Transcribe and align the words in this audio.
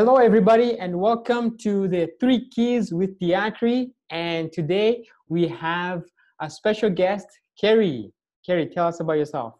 Hello, 0.00 0.16
everybody, 0.16 0.78
and 0.78 0.98
welcome 0.98 1.58
to 1.58 1.86
the 1.86 2.08
Three 2.20 2.48
Keys 2.48 2.90
with 2.90 3.18
Diakri. 3.18 3.90
And 4.08 4.50
today 4.50 5.06
we 5.28 5.46
have 5.48 6.04
a 6.40 6.48
special 6.48 6.88
guest, 6.88 7.26
Carrie. 7.60 8.10
Carrie, 8.46 8.66
tell 8.66 8.86
us 8.86 9.00
about 9.00 9.18
yourself. 9.18 9.56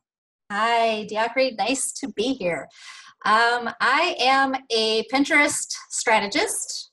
Hi, 0.50 1.06
Diakri. 1.10 1.58
Nice 1.58 1.92
to 1.92 2.08
be 2.14 2.32
here. 2.32 2.66
Um, 3.26 3.68
I 3.82 4.16
am 4.18 4.54
a 4.70 5.04
Pinterest 5.12 5.74
strategist, 5.90 6.90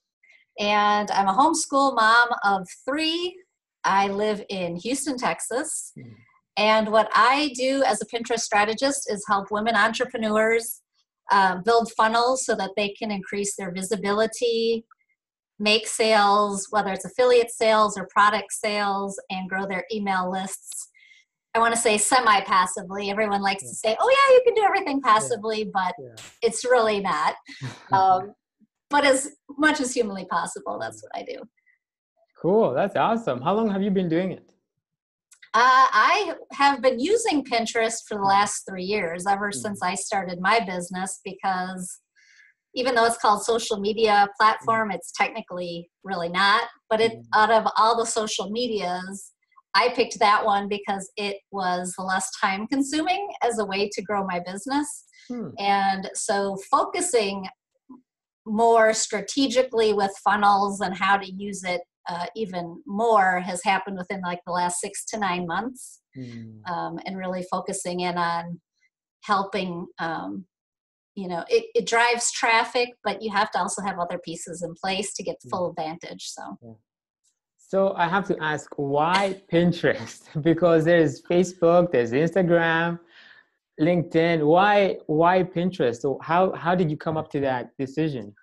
and 0.59 1.09
I'm 1.11 1.29
a 1.29 1.33
homeschool 1.33 1.95
mom 1.95 2.27
of 2.43 2.68
three. 2.83 3.33
I 3.86 4.09
live 4.09 4.43
in 4.50 4.75
Houston, 4.75 5.18
Texas. 5.18 5.93
Mm. 5.97 6.15
And 6.57 6.91
what 6.91 7.09
I 7.15 7.54
do 7.55 7.82
as 7.83 8.01
a 8.01 8.05
Pinterest 8.07 8.41
strategist 8.41 9.09
is 9.09 9.23
help 9.25 9.51
women 9.51 9.77
entrepreneurs 9.77 10.82
uh, 11.31 11.57
build 11.63 11.91
funnels 11.93 12.45
so 12.45 12.55
that 12.55 12.71
they 12.75 12.89
can 12.89 13.11
increase 13.11 13.55
their 13.55 13.71
visibility, 13.71 14.85
make 15.59 15.87
sales, 15.87 16.68
whether 16.69 16.91
it's 16.91 17.05
affiliate 17.05 17.51
sales 17.51 17.97
or 17.97 18.07
product 18.11 18.51
sales, 18.51 19.19
and 19.29 19.49
grow 19.49 19.65
their 19.65 19.85
email 19.91 20.32
lists. 20.32 20.89
I 21.54 21.59
want 21.59 21.73
to 21.73 21.79
say 21.79 21.97
semi 21.97 22.41
passively. 22.41 23.09
Everyone 23.09 23.41
likes 23.41 23.63
yeah. 23.63 23.69
to 23.69 23.75
say, 23.75 23.97
oh, 23.99 24.09
yeah, 24.09 24.35
you 24.35 24.41
can 24.45 24.54
do 24.54 24.63
everything 24.63 25.01
passively, 25.01 25.59
yeah. 25.59 25.71
but 25.73 25.95
yeah. 25.99 26.23
it's 26.41 26.63
really 26.63 26.99
not. 26.99 27.35
Um, 27.91 28.33
but 28.89 29.05
as 29.05 29.35
much 29.57 29.79
as 29.79 29.93
humanly 29.93 30.25
possible, 30.25 30.77
that's 30.79 31.01
what 31.01 31.11
I 31.15 31.23
do. 31.23 31.41
Cool. 32.41 32.73
That's 32.73 32.95
awesome. 32.95 33.41
How 33.41 33.53
long 33.53 33.69
have 33.69 33.81
you 33.81 33.91
been 33.91 34.09
doing 34.09 34.31
it? 34.31 34.49
Uh, 35.53 35.88
I 35.91 36.35
have 36.52 36.81
been 36.81 36.99
using 36.99 37.44
Pinterest 37.44 38.03
for 38.08 38.17
the 38.17 38.23
last 38.23 38.63
three 38.69 38.83
years, 38.83 39.25
ever 39.25 39.49
mm-hmm. 39.49 39.59
since 39.59 39.81
I 39.81 39.95
started 39.95 40.39
my 40.41 40.59
business, 40.59 41.19
because 41.23 41.99
even 42.75 42.94
though 42.94 43.05
it's 43.05 43.17
called 43.17 43.44
social 43.44 43.80
media 43.80 44.27
platform, 44.39 44.91
it's 44.91 45.11
technically 45.11 45.89
really 46.03 46.30
not. 46.30 46.66
But 46.89 47.02
it 47.02 47.13
mm-hmm. 47.13 47.39
out 47.39 47.52
of 47.52 47.71
all 47.77 47.97
the 47.97 48.05
social 48.05 48.49
medias, 48.49 49.31
I 49.73 49.89
picked 49.89 50.19
that 50.19 50.44
one 50.44 50.67
because 50.67 51.11
it 51.17 51.38
was 51.52 51.93
less 51.97 52.30
time 52.39 52.67
consuming 52.67 53.27
as 53.43 53.59
a 53.59 53.66
way 53.66 53.89
to 53.89 54.02
grow 54.02 54.25
my 54.25 54.41
business. 54.45 55.05
Hmm. 55.27 55.49
And 55.59 56.09
so 56.14 56.58
focusing 56.71 57.47
more 58.45 58.93
strategically 58.93 59.93
with 59.93 60.11
funnels 60.23 60.81
and 60.81 60.95
how 60.95 61.17
to 61.17 61.31
use 61.31 61.64
it 61.64 61.81
uh, 62.09 62.25
even 62.36 62.81
more 62.86 63.39
has 63.39 63.63
happened 63.63 63.97
within 63.97 64.22
like 64.22 64.39
the 64.45 64.52
last 64.52 64.80
six 64.80 65.05
to 65.05 65.19
nine 65.19 65.45
months 65.45 66.02
mm. 66.17 66.67
um, 66.69 66.99
and 67.05 67.17
really 67.17 67.44
focusing 67.52 68.02
in 68.02 68.17
on 68.17 68.59
helping 69.23 69.86
um, 69.99 70.45
you 71.17 71.27
know 71.27 71.44
it, 71.49 71.66
it 71.73 71.86
drives 71.86 72.31
traffic 72.31 72.89
but 73.03 73.22
you 73.22 73.31
have 73.31 73.52
to 73.52 73.59
also 73.59 73.81
have 73.81 73.99
other 73.99 74.19
pieces 74.19 74.61
in 74.61 74.73
place 74.75 75.14
to 75.16 75.23
get 75.23 75.36
hmm. 75.44 75.49
full 75.49 75.69
advantage 75.72 76.23
so 76.30 76.58
yeah. 76.61 76.73
so 77.58 77.94
i 77.95 78.08
have 78.08 78.25
to 78.25 78.38
ask 78.42 78.69
why 78.77 79.42
pinterest 79.52 80.21
because 80.49 80.86
there's 80.86 81.21
facebook 81.23 81.92
there's 81.92 82.11
instagram 82.11 82.99
linkedin 83.81 84.45
why 84.45 84.95
why 85.08 85.44
pinterest 85.44 86.02
so 86.02 86.19
how 86.21 86.53
how 86.53 86.75
did 86.75 86.89
you 86.89 86.97
come 86.97 87.17
up 87.17 87.30
to 87.31 87.39
that 87.39 87.75
decision 87.77 88.33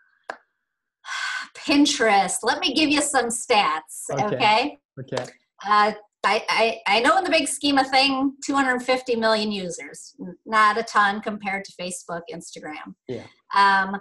Pinterest. 1.66 2.36
Let 2.42 2.60
me 2.60 2.74
give 2.74 2.90
you 2.90 3.00
some 3.00 3.26
stats, 3.26 4.10
okay? 4.10 4.78
Okay. 5.00 5.16
okay. 5.16 5.24
Uh, 5.66 5.92
I, 6.26 6.42
I, 6.48 6.80
I 6.86 7.00
know 7.00 7.18
in 7.18 7.24
the 7.24 7.30
big 7.30 7.48
scheme 7.48 7.78
of 7.78 7.88
thing, 7.88 8.32
250 8.44 9.16
million 9.16 9.52
users, 9.52 10.14
not 10.46 10.78
a 10.78 10.82
ton 10.82 11.20
compared 11.20 11.64
to 11.64 11.72
Facebook, 11.80 12.22
Instagram. 12.32 12.94
Yeah. 13.08 13.24
Um, 13.54 14.00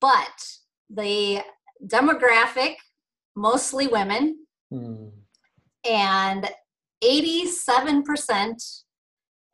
but 0.00 0.44
the 0.88 1.42
demographic, 1.86 2.74
mostly 3.36 3.86
women, 3.86 4.46
hmm. 4.70 5.08
and 5.88 6.50
87% 7.04 8.82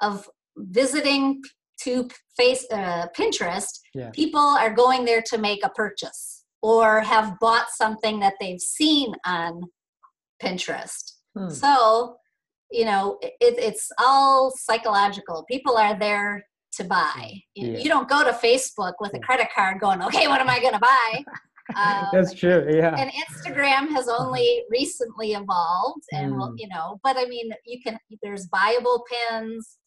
of 0.03 0.29
visiting 0.57 1.43
to 1.83 2.09
face 2.37 2.67
uh, 2.73 3.07
Pinterest, 3.17 3.79
yeah. 3.95 4.11
people 4.11 4.41
are 4.41 4.73
going 4.73 5.05
there 5.05 5.23
to 5.27 5.39
make 5.39 5.65
a 5.65 5.69
purchase 5.69 6.36
or 6.67 7.01
have 7.01 7.39
bought 7.39 7.69
something 7.71 8.19
that 8.19 8.35
they've 8.41 8.61
seen 8.61 9.15
on 9.25 9.63
Pinterest. 10.43 11.13
Hmm. 11.37 11.49
So, 11.49 12.17
you 12.73 12.85
know, 12.85 13.19
it, 13.23 13.35
it's 13.41 13.89
all 14.01 14.53
psychological. 14.57 15.45
People 15.49 15.77
are 15.77 15.97
there 15.97 16.45
to 16.73 16.83
buy. 16.83 17.41
You, 17.55 17.69
yeah. 17.69 17.79
you 17.79 17.89
don't 17.89 18.09
go 18.09 18.25
to 18.25 18.33
Facebook 18.33 18.95
with 18.99 19.15
a 19.15 19.21
credit 19.21 19.47
card 19.55 19.79
going, 19.81 20.03
okay, 20.03 20.27
what 20.27 20.41
am 20.41 20.51
I 20.51 20.59
going 20.59 20.75
to 20.75 20.81
buy? 20.81 21.25
Um, 21.75 22.07
That's 22.13 22.33
true. 22.33 22.65
Yeah. 22.71 22.95
And 22.97 23.11
Instagram 23.11 23.89
has 23.91 24.09
only 24.09 24.63
recently 24.71 25.33
evolved, 25.33 26.05
and 26.13 26.33
mm. 26.33 26.39
well, 26.39 26.55
you 26.57 26.69
know, 26.69 27.01
but 27.03 27.17
I 27.17 27.25
mean, 27.25 27.51
you 27.65 27.83
can. 27.83 27.99
There's 28.23 28.47
buyable 28.47 29.01
pins. 29.11 29.79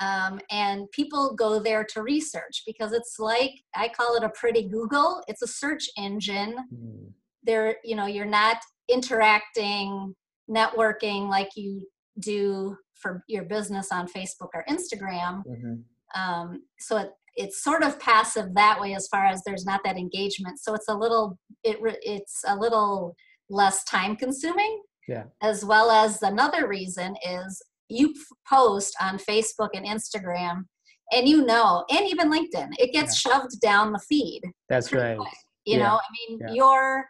Um, 0.00 0.40
and 0.50 0.90
people 0.92 1.34
go 1.34 1.58
there 1.58 1.84
to 1.92 2.02
research 2.02 2.62
because 2.64 2.92
it's 2.92 3.18
like 3.18 3.50
i 3.74 3.88
call 3.88 4.14
it 4.16 4.22
a 4.22 4.30
pretty 4.30 4.68
google. 4.68 5.22
It's 5.28 5.42
a 5.42 5.46
search 5.46 5.88
engine. 5.96 6.56
Mm. 6.72 7.12
there 7.42 7.76
you 7.84 7.96
know 7.96 8.06
you're 8.06 8.24
not 8.24 8.58
interacting 8.88 10.14
networking 10.50 11.28
like 11.28 11.50
you 11.56 11.86
do 12.20 12.76
for 12.94 13.22
your 13.28 13.44
business 13.44 13.92
on 13.92 14.08
facebook 14.08 14.50
or 14.54 14.64
instagram. 14.68 15.42
Mm-hmm. 15.46 16.20
um, 16.20 16.62
so 16.78 16.96
it, 16.98 17.10
it's 17.38 17.62
sort 17.62 17.84
of 17.84 17.98
passive 18.00 18.52
that 18.54 18.80
way 18.80 18.94
as 18.94 19.06
far 19.06 19.24
as 19.24 19.42
there's 19.44 19.64
not 19.64 19.80
that 19.84 19.96
engagement. 19.96 20.58
So 20.58 20.74
it's 20.74 20.88
a 20.88 20.94
little 20.94 21.38
it 21.62 21.78
it's 22.02 22.42
a 22.46 22.56
little 22.56 23.14
less 23.48 23.84
time 23.84 24.16
consuming. 24.16 24.82
Yeah. 25.06 25.24
As 25.40 25.64
well 25.64 25.90
as 25.90 26.20
another 26.22 26.68
reason 26.68 27.14
is 27.24 27.62
you 27.88 28.14
post 28.48 28.94
on 29.00 29.18
Facebook 29.18 29.70
and 29.74 29.86
Instagram, 29.86 30.64
and 31.12 31.28
you 31.28 31.44
know, 31.44 31.84
and 31.90 32.06
even 32.06 32.30
LinkedIn, 32.30 32.70
it 32.78 32.92
gets 32.92 33.24
yeah. 33.24 33.32
shoved 33.32 33.60
down 33.60 33.92
the 33.92 34.00
feed. 34.08 34.42
That's 34.68 34.92
right. 34.92 35.16
Quick. 35.16 35.32
You 35.64 35.78
yeah. 35.78 35.88
know, 35.88 35.94
I 35.96 36.28
mean, 36.28 36.38
yeah. 36.40 36.54
your 36.54 37.06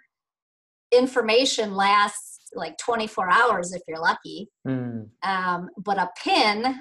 information 0.93 1.75
lasts 1.75 2.39
like 2.55 2.77
24 2.79 3.31
hours 3.31 3.73
if 3.73 3.83
you're 3.87 4.01
lucky. 4.01 4.49
Mm. 4.67 5.09
Um, 5.23 5.69
but 5.77 5.99
a 5.99 6.09
pin 6.23 6.77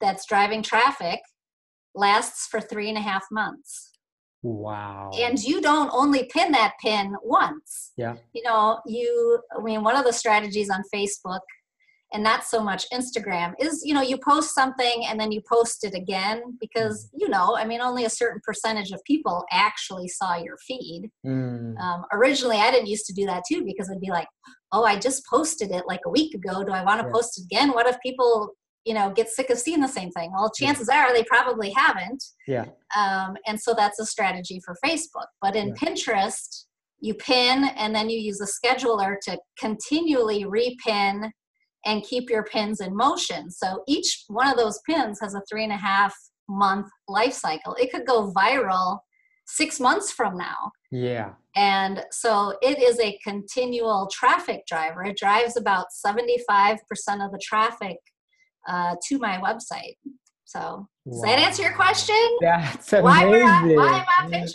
that's 0.00 0.26
driving 0.26 0.62
traffic 0.62 1.20
lasts 1.94 2.46
for 2.46 2.60
three 2.60 2.88
and 2.88 2.98
a 2.98 3.02
half 3.02 3.24
months. 3.30 3.90
Wow. 4.42 5.10
And 5.14 5.38
you 5.42 5.60
don't 5.60 5.90
only 5.92 6.30
pin 6.32 6.52
that 6.52 6.74
pin 6.80 7.16
once. 7.22 7.92
Yeah. 7.96 8.14
You 8.32 8.42
know, 8.44 8.80
you, 8.86 9.40
I 9.56 9.60
mean, 9.62 9.82
one 9.82 9.96
of 9.96 10.04
the 10.04 10.12
strategies 10.12 10.70
on 10.70 10.82
Facebook 10.94 11.40
and 12.12 12.22
not 12.22 12.44
so 12.44 12.62
much 12.62 12.86
Instagram 12.92 13.54
is 13.58 13.82
you 13.84 13.92
know 13.92 14.02
you 14.02 14.18
post 14.18 14.54
something 14.54 15.04
and 15.06 15.20
then 15.20 15.30
you 15.30 15.42
post 15.50 15.84
it 15.84 15.94
again 15.94 16.42
because 16.60 17.06
mm. 17.06 17.08
you 17.20 17.28
know 17.28 17.56
I 17.56 17.64
mean 17.64 17.80
only 17.80 18.04
a 18.04 18.10
certain 18.10 18.40
percentage 18.44 18.90
of 18.90 19.02
people 19.04 19.44
actually 19.52 20.08
saw 20.08 20.36
your 20.36 20.56
feed. 20.66 21.10
Mm. 21.26 21.78
Um, 21.78 22.04
originally, 22.12 22.56
I 22.56 22.70
didn't 22.70 22.88
used 22.88 23.06
to 23.06 23.12
do 23.12 23.26
that 23.26 23.42
too 23.50 23.64
because 23.64 23.90
I'd 23.90 24.00
be 24.00 24.10
like, 24.10 24.28
oh, 24.72 24.84
I 24.84 24.98
just 24.98 25.24
posted 25.26 25.70
it 25.70 25.84
like 25.86 26.00
a 26.06 26.10
week 26.10 26.34
ago. 26.34 26.64
Do 26.64 26.72
I 26.72 26.84
want 26.84 27.00
to 27.00 27.06
yeah. 27.06 27.12
post 27.12 27.38
it 27.38 27.44
again? 27.44 27.72
What 27.72 27.86
if 27.86 27.96
people 28.00 28.54
you 28.84 28.94
know 28.94 29.10
get 29.10 29.28
sick 29.28 29.50
of 29.50 29.58
seeing 29.58 29.80
the 29.80 29.88
same 29.88 30.10
thing? 30.10 30.32
Well, 30.32 30.50
chances 30.50 30.88
yeah. 30.90 31.06
are 31.06 31.12
they 31.12 31.24
probably 31.24 31.72
haven't. 31.76 32.24
Yeah. 32.46 32.66
Um, 32.96 33.36
and 33.46 33.60
so 33.60 33.74
that's 33.74 34.00
a 34.00 34.06
strategy 34.06 34.60
for 34.64 34.74
Facebook. 34.84 35.26
But 35.42 35.56
in 35.56 35.68
yeah. 35.68 35.74
Pinterest, 35.74 36.64
you 37.00 37.14
pin 37.14 37.64
and 37.76 37.94
then 37.94 38.10
you 38.10 38.18
use 38.18 38.40
a 38.40 38.46
scheduler 38.46 39.16
to 39.22 39.38
continually 39.58 40.44
repin 40.44 41.30
and 41.84 42.02
keep 42.02 42.28
your 42.28 42.44
pins 42.44 42.80
in 42.80 42.96
motion. 42.96 43.50
So 43.50 43.82
each 43.86 44.24
one 44.28 44.48
of 44.48 44.56
those 44.56 44.80
pins 44.88 45.20
has 45.20 45.34
a 45.34 45.42
three 45.48 45.64
and 45.64 45.72
a 45.72 45.76
half 45.76 46.14
month 46.48 46.88
life 47.08 47.34
cycle. 47.34 47.74
It 47.74 47.90
could 47.90 48.06
go 48.06 48.32
viral 48.32 49.00
six 49.46 49.80
months 49.80 50.12
from 50.12 50.36
now. 50.36 50.72
Yeah. 50.90 51.32
And 51.56 52.04
so 52.10 52.54
it 52.62 52.80
is 52.82 53.00
a 53.00 53.18
continual 53.24 54.08
traffic 54.12 54.66
driver. 54.66 55.04
It 55.04 55.16
drives 55.16 55.56
about 55.56 55.86
75% 56.06 56.78
of 57.24 57.32
the 57.32 57.40
traffic 57.42 57.96
uh, 58.68 58.96
to 59.08 59.18
my 59.18 59.38
website. 59.38 59.96
So 60.44 60.88
does 61.06 61.20
wow. 61.20 61.26
that 61.26 61.38
answer 61.38 61.62
your 61.62 61.74
question? 61.74 62.14
That's 62.40 62.92
amazing. 62.92 63.76
Why, 63.76 63.76
why 63.76 64.04
am 64.20 64.32
I 64.32 64.46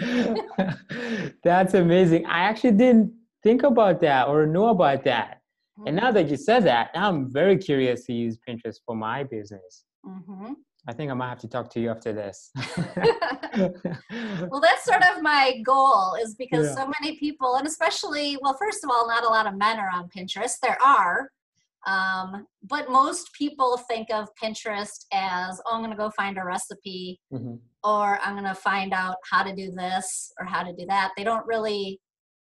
Pinterest? 0.00 1.36
That's 1.44 1.74
amazing. 1.74 2.26
I 2.26 2.40
actually 2.40 2.72
didn't 2.72 3.12
think 3.42 3.64
about 3.64 4.00
that 4.00 4.28
or 4.28 4.46
know 4.46 4.68
about 4.68 5.04
that. 5.04 5.40
Mm-hmm. 5.78 5.88
And 5.88 5.96
now 5.96 6.12
that 6.12 6.28
you 6.28 6.36
said 6.36 6.64
that, 6.64 6.90
now 6.94 7.08
I'm 7.08 7.32
very 7.32 7.56
curious 7.58 8.04
to 8.06 8.12
use 8.12 8.38
Pinterest 8.48 8.76
for 8.86 8.94
my 8.94 9.24
business. 9.24 9.84
Mm-hmm. 10.06 10.52
I 10.86 10.92
think 10.92 11.10
I 11.10 11.14
might 11.14 11.30
have 11.30 11.40
to 11.40 11.48
talk 11.48 11.70
to 11.70 11.80
you 11.80 11.90
after 11.90 12.12
this. 12.12 12.50
well, 13.56 14.60
that's 14.60 14.84
sort 14.84 15.02
of 15.02 15.22
my 15.22 15.58
goal, 15.64 16.14
is 16.22 16.34
because 16.34 16.66
yeah. 16.66 16.74
so 16.74 16.92
many 17.00 17.16
people, 17.18 17.56
and 17.56 17.66
especially, 17.66 18.36
well, 18.42 18.56
first 18.60 18.84
of 18.84 18.90
all, 18.90 19.08
not 19.08 19.24
a 19.24 19.28
lot 19.28 19.46
of 19.46 19.56
men 19.56 19.78
are 19.78 19.88
on 19.90 20.08
Pinterest. 20.14 20.56
There 20.62 20.78
are, 20.84 21.30
Um, 21.86 22.46
but 22.62 22.88
most 22.90 23.30
people 23.34 23.76
think 23.76 24.08
of 24.12 24.28
Pinterest 24.42 25.04
as, 25.12 25.60
oh, 25.66 25.74
I'm 25.74 25.80
going 25.80 25.90
to 25.90 25.96
go 25.96 26.10
find 26.10 26.38
a 26.38 26.44
recipe 26.44 27.20
Mhm. 27.32 27.58
or 27.82 28.18
I'm 28.22 28.34
going 28.34 28.44
to 28.44 28.54
find 28.54 28.92
out 28.94 29.16
how 29.30 29.42
to 29.42 29.54
do 29.54 29.70
this 29.70 30.32
or 30.38 30.46
how 30.46 30.62
to 30.62 30.72
do 30.72 30.86
that. 30.86 31.12
They 31.16 31.24
don't 31.24 31.46
really, 31.46 32.00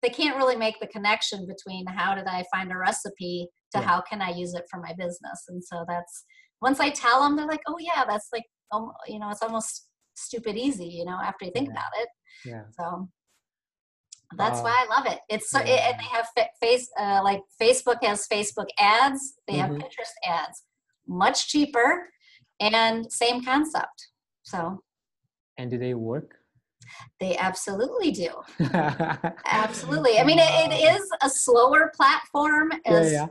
they 0.05 0.09
can't 0.11 0.37
really 0.37 0.55
make 0.55 0.79
the 0.79 0.85
connection 0.87 1.47
between 1.47 1.83
how 1.87 2.13
did 2.13 2.27
I 2.27 2.43
find 2.53 2.71
a 2.71 2.77
recipe 2.77 3.47
to 3.73 3.79
Yeah. 3.79 3.85
how 3.87 4.01
can 4.01 4.21
I 4.21 4.29
use 4.29 4.53
it 4.53 4.65
for 4.69 4.79
my 4.79 4.93
business. 4.93 5.45
And 5.47 5.63
so 5.63 5.83
that's, 5.87 6.25
once 6.61 6.79
I 6.79 6.91
tell 6.91 7.21
them, 7.23 7.35
they're 7.35 7.47
like, 7.47 7.63
oh, 7.67 7.77
yeah, 7.79 8.05
that's 8.07 8.27
like, 8.31 8.45
um, 8.71 8.91
you 9.07 9.17
know, 9.17 9.29
it's 9.31 9.41
almost 9.41 9.87
stupid 10.15 10.57
easy, 10.57 10.85
you 10.85 11.05
know, 11.05 11.17
after 11.29 11.45
you 11.45 11.51
think 11.51 11.69
Yeah. 11.69 11.73
about 11.73 11.91
it. 12.01 12.09
Yeah. 12.45 12.63
So 12.79 13.09
that's 14.37 14.59
Wow. 14.59 14.65
why 14.65 14.85
I 14.85 14.95
love 14.95 15.05
it. 15.07 15.21
It's 15.27 15.49
so, 15.49 15.59
it, 15.59 15.69
and 15.69 15.99
they 15.99 16.09
have 16.17 16.27
fa- 16.37 16.49
face 16.61 16.87
uh, 16.99 17.21
like 17.23 17.41
Facebook 17.59 18.03
has 18.03 18.27
Facebook 18.27 18.67
ads. 18.77 19.39
They 19.47 19.55
have 19.57 19.71
Mhm. 19.71 19.81
Pinterest 19.81 20.15
ads, 20.23 20.63
much 21.07 21.47
cheaper, 21.47 22.09
and 22.59 23.11
same 23.11 23.43
concept. 23.43 24.11
So 24.43 24.83
And 25.57 25.71
do 25.71 25.77
they 25.79 25.95
work? 25.95 26.44
They 27.19 27.37
absolutely 27.37 28.11
do. 28.11 28.29
Absolutely. 29.45 30.19
I 30.19 30.23
mean, 30.23 30.39
it, 30.39 30.71
it 30.71 30.95
is 30.95 31.09
a 31.21 31.29
slower 31.29 31.91
platform. 31.95 32.71
Yeah, 32.85 32.91
As 32.91 33.11
yeah. 33.11 33.27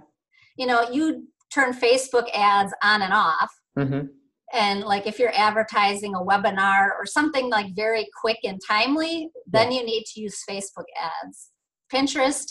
you 0.56 0.66
know, 0.66 0.88
you 0.90 1.26
turn 1.52 1.72
Facebook 1.72 2.28
ads 2.34 2.72
on 2.82 3.02
and 3.02 3.12
off. 3.12 3.50
Mhm. 3.78 4.08
and 4.52 4.82
like 4.84 5.04
if 5.06 5.18
you're 5.18 5.34
advertising 5.34 6.14
a 6.14 6.20
webinar 6.20 6.90
or 6.96 7.04
something 7.06 7.50
like 7.50 7.74
very 7.74 8.06
quick 8.20 8.38
and 8.44 8.60
timely 8.68 9.28
then 9.48 9.72
you 9.72 9.84
need 9.84 10.04
to 10.04 10.20
use 10.20 10.44
facebook 10.48 10.84
ads 11.02 11.50
pinterest 11.92 12.46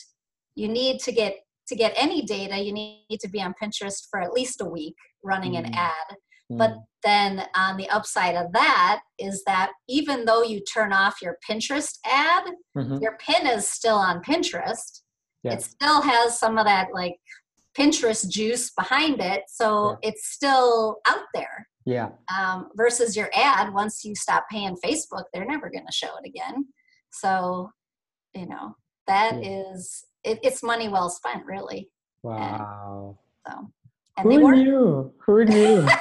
you 0.56 0.68
need 0.68 1.00
to 1.00 1.14
get 1.14 1.38
to 1.66 1.76
get 1.76 1.94
any 1.96 2.24
data 2.24 2.58
you 2.62 2.74
need 2.74 3.20
to 3.22 3.30
be 3.30 3.42
on 3.42 3.54
pinterest 3.62 4.08
for 4.12 4.20
at 4.20 4.34
least 4.34 4.60
a 4.60 4.66
week 4.66 4.96
running 5.24 5.56
an 5.56 5.74
Mm. 6.54 6.58
but 6.58 6.72
Mm. 6.72 6.84
then 7.04 7.48
on 7.56 7.78
the 7.78 7.90
upside 7.90 8.36
of 8.36 8.52
that 8.54 9.02
is 9.20 9.44
that 9.46 9.72
even 9.90 10.26
though 10.26 10.42
you 10.44 10.62
turn 10.64 10.94
off 10.94 11.22
your 11.22 11.38
pinterest 11.48 12.00
ad 12.06 12.46
Mhm. 12.78 13.02
your 13.02 13.18
pin 13.18 13.46
is 13.48 13.68
still 13.68 13.98
on 13.98 14.22
pinterest 14.22 15.02
Yeah. 15.44 15.54
it 15.54 15.62
still 15.62 16.02
has 16.02 16.40
some 16.40 16.58
of 16.58 16.66
that 16.66 16.94
like 16.94 17.20
pinterest 17.78 18.30
juice 18.30 18.72
behind 18.72 19.20
it 19.20 19.44
so 19.48 19.98
it's 20.02 20.28
still 20.28 20.98
out 21.08 21.26
there 21.34 21.68
Yeah. 21.86 22.10
um, 22.34 22.70
versus 22.76 23.16
your 23.18 23.30
ad 23.34 23.74
once 23.74 24.06
you 24.06 24.16
stop 24.16 24.46
paying 24.50 24.76
facebook 24.78 25.26
they're 25.34 25.46
never 25.46 25.70
going 25.70 25.86
to 25.86 25.92
show 25.92 26.16
it 26.18 26.26
again 26.26 26.68
so 27.12 27.72
you 28.34 28.46
know 28.48 28.76
that 29.08 29.44
is 29.44 30.06
it, 30.24 30.40
it's 30.44 30.64
money 30.64 30.88
well 30.88 31.10
spent 31.10 31.46
really 31.46 31.90
Wow. 32.22 33.18
so 33.46 33.70
and 34.18 34.24
Who 34.32 34.42
work 34.44 34.56
knew? 34.56 35.14
Who 35.26 35.46
knew? 35.46 35.88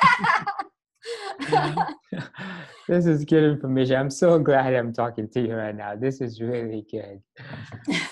this 2.89 3.07
is 3.07 3.25
good 3.25 3.45
information. 3.45 3.97
I'm 3.97 4.11
so 4.11 4.39
glad 4.39 4.75
I'm 4.75 4.93
talking 4.93 5.29
to 5.31 5.41
you 5.41 5.55
right 5.55 5.75
now. 5.75 5.97
This 5.97 6.21
is 6.21 6.41
really 6.41 6.87
good. 6.91 7.21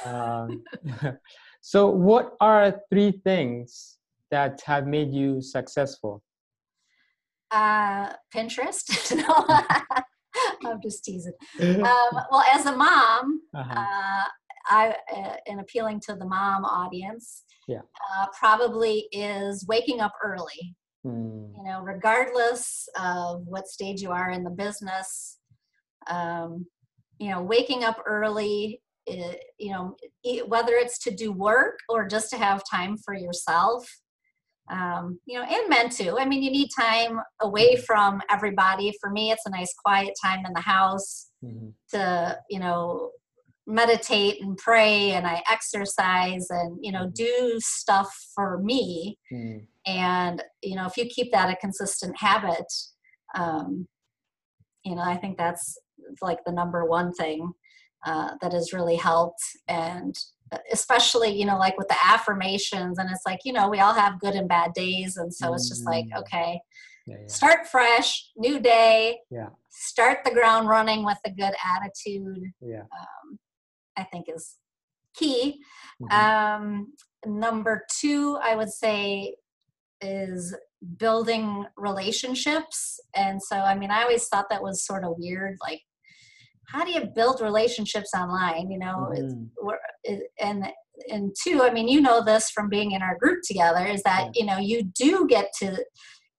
Um, 0.04 0.62
so, 1.60 1.88
what 1.88 2.34
are 2.40 2.80
three 2.90 3.12
things 3.24 3.98
that 4.30 4.60
have 4.64 4.86
made 4.86 5.12
you 5.12 5.40
successful? 5.42 6.22
uh, 7.52 8.12
pinterest 8.32 9.16
no 9.16 9.34
i'm 10.64 10.80
just 10.80 11.04
teasing 11.04 11.32
um, 11.60 12.22
well 12.30 12.44
as 12.54 12.64
a 12.66 12.76
mom 12.76 13.40
Uh-huh. 13.52 13.74
uh, 13.80 14.24
I, 14.66 14.96
uh, 15.16 15.36
in 15.46 15.60
appealing 15.60 16.00
to 16.00 16.14
the 16.14 16.26
mom 16.26 16.64
audience, 16.64 17.44
Yeah. 17.66 17.80
uh, 17.80 18.26
probably 18.38 19.08
is 19.12 19.66
waking 19.66 20.00
up 20.00 20.12
early. 20.22 20.76
Mm, 21.06 21.54
You 21.56 21.62
know, 21.64 21.80
regardless 21.82 22.88
of 22.98 23.46
what 23.46 23.68
stage 23.68 24.00
you 24.02 24.10
are 24.12 24.30
in 24.30 24.44
the 24.44 24.50
business, 24.50 25.38
um, 26.06 26.66
you 27.18 27.30
know, 27.30 27.42
waking 27.42 27.84
up 27.84 27.98
early. 28.06 28.82
uh, 29.10 29.32
you 29.58 29.72
know, 29.72 29.96
e- 30.24 30.42
whether 30.42 30.74
it's 30.74 30.98
to 30.98 31.10
do 31.10 31.32
work 31.32 31.78
or 31.88 32.06
just 32.06 32.30
to 32.30 32.36
have 32.36 32.62
time 32.70 32.96
for 32.98 33.14
yourself. 33.14 33.88
Um, 34.70 35.18
you 35.26 35.36
know, 35.38 35.44
and 35.44 35.68
men 35.68 35.88
too. 35.88 36.16
I 36.18 36.24
mean, 36.26 36.42
you 36.42 36.50
need 36.50 36.68
time 36.78 37.18
away 37.40 37.74
from 37.76 38.22
everybody. 38.30 38.92
For 39.00 39.10
me, 39.10 39.32
it's 39.32 39.46
a 39.46 39.50
nice 39.50 39.74
quiet 39.84 40.14
time 40.22 40.44
in 40.46 40.52
the 40.52 40.60
house 40.60 41.30
mhm, 41.42 41.72
to 41.92 42.38
you 42.50 42.60
know 42.60 43.10
meditate 43.70 44.42
and 44.42 44.56
pray 44.58 45.12
and 45.12 45.26
i 45.26 45.42
exercise 45.50 46.46
and 46.50 46.78
you 46.82 46.92
know 46.92 47.10
do 47.14 47.56
stuff 47.58 48.10
for 48.34 48.58
me 48.58 49.16
mm, 49.32 49.64
and 49.86 50.42
you 50.62 50.74
know 50.76 50.86
if 50.86 50.96
you 50.96 51.06
keep 51.06 51.30
that 51.32 51.50
a 51.50 51.56
consistent 51.56 52.14
habit 52.18 52.66
um, 53.34 53.86
you 54.84 54.94
know 54.94 55.02
i 55.02 55.16
think 55.16 55.38
that's 55.38 55.78
like 56.22 56.38
the 56.44 56.52
number 56.52 56.84
one 56.84 57.12
thing 57.12 57.52
uh, 58.06 58.30
that 58.40 58.52
has 58.52 58.72
really 58.72 58.96
helped 58.96 59.42
and 59.68 60.16
uh, 60.52 60.58
especially 60.72 61.28
you 61.30 61.44
know 61.44 61.58
like 61.58 61.76
with 61.78 61.88
the 61.88 61.96
affirmations 62.04 62.98
and 62.98 63.10
it's 63.10 63.22
like 63.26 63.40
you 63.44 63.52
know 63.52 63.68
we 63.68 63.78
all 63.80 63.94
have 63.94 64.18
good 64.20 64.34
and 64.34 64.48
bad 64.48 64.72
days 64.72 65.16
and 65.16 65.32
so 65.32 65.54
it's 65.54 65.68
just 65.68 65.84
like 65.84 66.06
Mm. 66.06 66.18
okay 66.20 66.60
yeah, 67.06 67.16
yeah. 67.20 67.26
start 67.26 67.66
fresh 67.66 68.30
new 68.36 68.58
day 68.60 69.18
Yeah. 69.30 69.48
start 69.70 70.18
the 70.24 70.30
ground 70.32 70.68
running 70.68 71.04
with 71.04 71.18
a 71.24 71.30
good 71.30 71.54
attitude 71.76 72.52
yeah. 72.60 72.80
um, 72.82 73.38
I 73.96 74.04
think 74.04 74.26
is 74.28 74.56
key. 75.14 75.60
mhm, 76.00 76.12
Um, 76.12 76.92
number 77.26 77.84
two, 77.98 78.38
I 78.42 78.56
would 78.56 78.70
say, 78.70 79.36
is 80.00 80.56
building 80.96 81.66
relationships. 81.76 82.98
And 83.14 83.42
so, 83.42 83.56
I 83.56 83.74
mean, 83.74 83.90
I 83.90 84.02
always 84.02 84.26
thought 84.28 84.46
that 84.50 84.62
was 84.62 84.84
sort 84.84 85.04
of 85.04 85.14
weird. 85.18 85.58
Like, 85.60 85.82
how 86.68 86.84
do 86.84 86.92
you 86.92 87.04
build 87.14 87.40
relationships 87.40 88.10
online? 88.14 88.70
You 88.70 88.78
know, 88.78 89.10
it's, 89.12 89.34
mhm, 89.34 89.50
we're, 89.60 89.78
it, 90.04 90.30
and 90.40 90.66
and 91.08 91.34
two, 91.42 91.62
I 91.62 91.70
mean, 91.72 91.88
you 91.88 92.00
know 92.02 92.22
this 92.22 92.50
from 92.50 92.68
being 92.68 92.92
in 92.92 93.00
our 93.02 93.16
group 93.16 93.40
together, 93.42 93.86
is 93.86 94.02
that 94.02 94.26
Yeah. 94.26 94.30
you 94.34 94.46
know 94.46 94.58
you 94.58 94.82
do 94.84 95.26
get 95.26 95.50
to, 95.60 95.84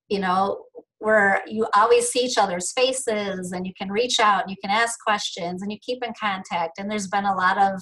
you 0.07 0.19
know, 0.19 0.63
where 1.01 1.41
you 1.47 1.67
always 1.75 2.09
see 2.09 2.19
each 2.19 2.37
other's 2.37 2.71
faces 2.73 3.51
and 3.51 3.65
you 3.65 3.73
can 3.75 3.89
reach 3.89 4.19
out 4.19 4.43
and 4.43 4.51
you 4.51 4.57
can 4.63 4.69
ask 4.69 4.99
questions 5.03 5.63
and 5.63 5.71
you 5.71 5.77
keep 5.81 6.03
in 6.05 6.13
contact. 6.19 6.77
And 6.77 6.89
there's 6.89 7.07
been 7.07 7.25
a 7.25 7.35
lot 7.35 7.57
of 7.57 7.81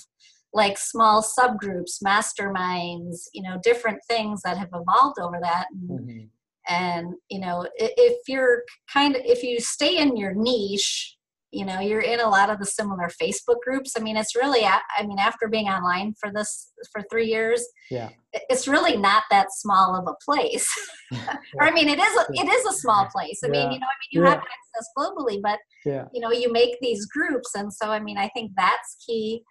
like 0.54 0.77
small 0.77 1.21
subgroups, 1.21 2.01
masterminds, 2.01 3.24
you 3.33 3.44
know, 3.44 3.60
different 3.62 4.00
things 4.10 4.42
that 4.44 4.57
have 4.57 4.69
evolved 4.73 5.19
over 5.19 5.38
that. 5.42 5.68
And, 5.69 5.99
mhm, 5.99 6.30
and 6.69 7.14
you 7.30 7.42
know, 7.42 7.68
if 7.76 8.19
you're 8.30 8.64
kind 8.92 9.18
of 9.18 9.21
if 9.26 9.44
you 9.44 9.59
stay 9.59 9.97
in 9.97 10.16
your 10.16 10.33
niche, 10.33 11.18
you 11.51 11.65
know, 11.65 11.79
you're 11.79 12.01
in 12.01 12.19
a 12.19 12.29
lot 12.29 12.49
of 12.49 12.59
the 12.59 12.65
similar 12.65 13.09
Facebook 13.21 13.57
groups. 13.65 13.94
I 13.97 14.01
mean, 14.01 14.18
it's 14.18 14.35
really, 14.35 14.65
i 14.65 14.79
mean, 15.06 15.18
after 15.19 15.47
being 15.47 15.68
online 15.68 16.13
for 16.19 16.31
this 16.31 16.71
for 16.91 17.03
three 17.09 17.27
years, 17.27 17.65
Yeah. 17.89 18.09
it's 18.33 18.68
really 18.68 18.95
not 18.97 19.23
that 19.31 19.47
small 19.51 19.95
of 19.95 20.07
a 20.07 20.15
place. 20.23 20.68
or 21.59 21.68
I 21.68 21.71
mean, 21.71 21.89
it 21.89 21.99
is 21.99 22.18
a, 22.18 22.25
it 22.33 22.47
is 22.47 22.65
a 22.65 22.77
small 22.77 23.07
place. 23.11 23.39
I 23.44 23.47
mean, 23.47 23.71
you 23.71 23.79
know, 23.79 23.87
I 23.87 23.97
mean, 23.97 24.11
you 24.11 24.23
Yeah. 24.23 24.29
have 24.29 24.37
access 24.39 24.89
globally, 24.97 25.39
but 25.41 25.59
Yeah. 25.85 26.06
you 26.13 26.21
know, 26.21 26.31
you 26.31 26.51
make 26.51 26.77
these 26.81 27.06
groups, 27.07 27.56
and 27.56 27.73
so 27.73 27.89
I 27.89 27.99
mean, 27.99 28.18
I 28.18 28.29
think 28.29 28.51
that's 28.56 29.03
key 29.06 29.41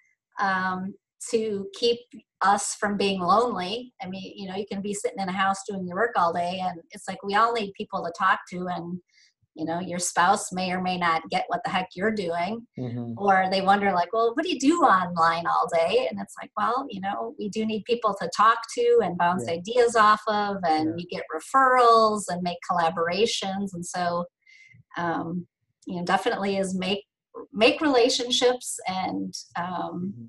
um, 0.40 0.94
to 1.30 1.66
keep 1.74 1.98
us 2.42 2.76
from 2.76 2.96
being 2.96 3.20
lonely. 3.20 3.92
I 4.00 4.06
mean, 4.06 4.32
you 4.36 4.48
know, 4.48 4.54
you 4.54 4.66
can 4.70 4.80
be 4.80 4.94
sitting 4.94 5.18
in 5.18 5.28
a 5.28 5.32
house 5.32 5.58
doing 5.68 5.84
your 5.86 5.96
work 5.96 6.12
all 6.16 6.32
day, 6.32 6.60
and 6.62 6.80
it's 6.92 7.08
like 7.08 7.20
we 7.24 7.34
all 7.34 7.52
need 7.52 7.72
people 7.76 8.04
to 8.04 8.12
talk 8.16 8.38
to, 8.52 8.68
and 8.68 9.00
you 9.58 9.64
know, 9.64 9.80
your 9.80 9.98
spouse 9.98 10.52
may 10.52 10.70
or 10.70 10.80
may 10.80 10.96
not 10.96 11.28
get 11.30 11.44
what 11.48 11.60
the 11.64 11.70
heck 11.70 11.88
you're 11.94 12.12
doing 12.12 12.64
mhm, 12.78 13.14
or 13.16 13.48
they 13.50 13.60
wonder 13.60 13.92
like 13.92 14.12
well 14.12 14.32
what 14.34 14.44
do 14.44 14.50
you 14.50 14.58
do 14.58 14.80
online 14.82 15.46
all 15.46 15.68
day 15.74 16.06
and 16.08 16.20
it's 16.20 16.34
like 16.40 16.50
well 16.56 16.86
you 16.88 17.00
know 17.00 17.34
we 17.38 17.48
do 17.48 17.66
need 17.66 17.84
people 17.84 18.14
to 18.18 18.30
talk 18.36 18.58
to 18.72 19.00
and 19.02 19.18
bounce 19.18 19.46
Yeah. 19.48 19.54
ideas 19.54 19.96
off 19.96 20.20
of 20.28 20.58
and 20.64 20.90
Yeah. 20.90 20.94
you 20.98 21.06
get 21.08 21.24
referrals 21.34 22.24
and 22.28 22.42
make 22.42 22.58
collaborations 22.70 23.70
and 23.74 23.84
so 23.84 24.24
um, 24.96 25.46
you 25.86 25.96
know 25.96 26.04
definitely 26.04 26.56
is 26.56 26.74
make 26.74 27.04
make 27.52 27.80
relationships 27.80 28.78
and 28.86 29.34
um, 29.56 30.14
mhm, 30.16 30.28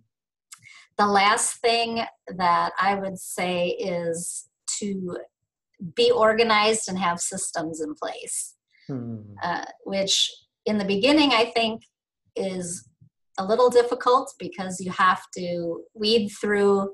the 0.97 1.05
last 1.07 1.61
thing 1.61 2.01
that 2.37 2.71
i 2.79 2.95
would 2.95 3.17
say 3.17 3.69
is 3.69 4.47
to 4.79 5.17
be 5.95 6.11
organized 6.11 6.89
and 6.89 6.97
have 6.99 7.19
systems 7.19 7.81
in 7.81 7.93
place 7.95 8.55
mhm, 8.89 9.35
uh, 9.41 9.65
which 9.85 10.29
in 10.65 10.77
the 10.77 10.85
beginning 10.85 11.31
I 11.31 11.51
think 11.55 11.81
is 12.35 12.87
a 13.37 13.45
little 13.45 13.69
difficult 13.69 14.33
because 14.39 14.79
you 14.79 14.91
have 14.91 15.21
to 15.37 15.83
weed 15.93 16.29
through 16.41 16.93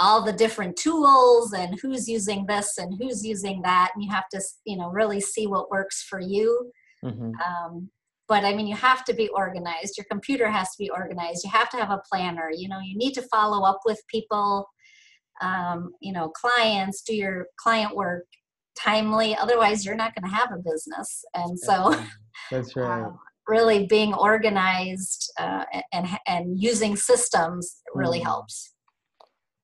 all 0.00 0.22
the 0.22 0.32
different 0.32 0.76
tools 0.76 1.52
and 1.52 1.78
who's 1.80 2.08
using 2.08 2.46
this 2.46 2.78
and 2.78 2.94
who's 2.98 3.24
using 3.24 3.62
that 3.62 3.90
and 3.94 4.04
you 4.04 4.10
have 4.10 4.28
to 4.32 4.40
you 4.64 4.76
know 4.76 4.90
really 4.90 5.20
see 5.20 5.46
what 5.46 5.70
works 5.70 6.02
for 6.02 6.20
you. 6.20 6.70
Mhm, 7.04 7.32
um, 7.46 7.90
but 8.28 8.44
i 8.44 8.54
mean 8.54 8.66
you 8.66 8.76
have 8.76 9.04
to 9.04 9.14
be 9.14 9.28
organized. 9.28 9.96
Your 9.96 10.06
computer 10.10 10.48
has 10.50 10.68
to 10.70 10.78
be 10.78 10.90
organized. 10.90 11.44
You 11.44 11.50
have 11.50 11.70
to 11.70 11.76
have 11.76 11.90
a 11.90 12.02
planner. 12.10 12.50
You 12.54 12.68
know 12.68 12.80
you 12.80 12.96
need 12.96 13.14
to 13.14 13.28
follow 13.34 13.64
up 13.64 13.80
with 13.84 14.00
people 14.08 14.68
um, 15.40 15.92
you 16.00 16.12
know 16.12 16.28
clients 16.30 17.02
do 17.02 17.14
your 17.14 17.46
client 17.58 17.94
work 17.94 18.24
timely 18.78 19.36
otherwise 19.36 19.84
you're 19.84 19.96
not 19.96 20.14
going 20.14 20.28
to 20.28 20.36
have 20.36 20.52
a 20.52 20.58
business. 20.58 21.24
And 21.34 21.58
so 21.58 21.94
that's 22.50 22.76
right. 22.76 23.02
um, 23.02 23.18
really 23.46 23.86
being 23.86 24.14
organized 24.14 25.32
uh, 25.38 25.64
and 25.92 26.06
and 26.26 26.60
using 26.60 26.96
systems 26.96 27.80
really 27.94 28.20
mm. 28.20 28.24
helps. 28.24 28.74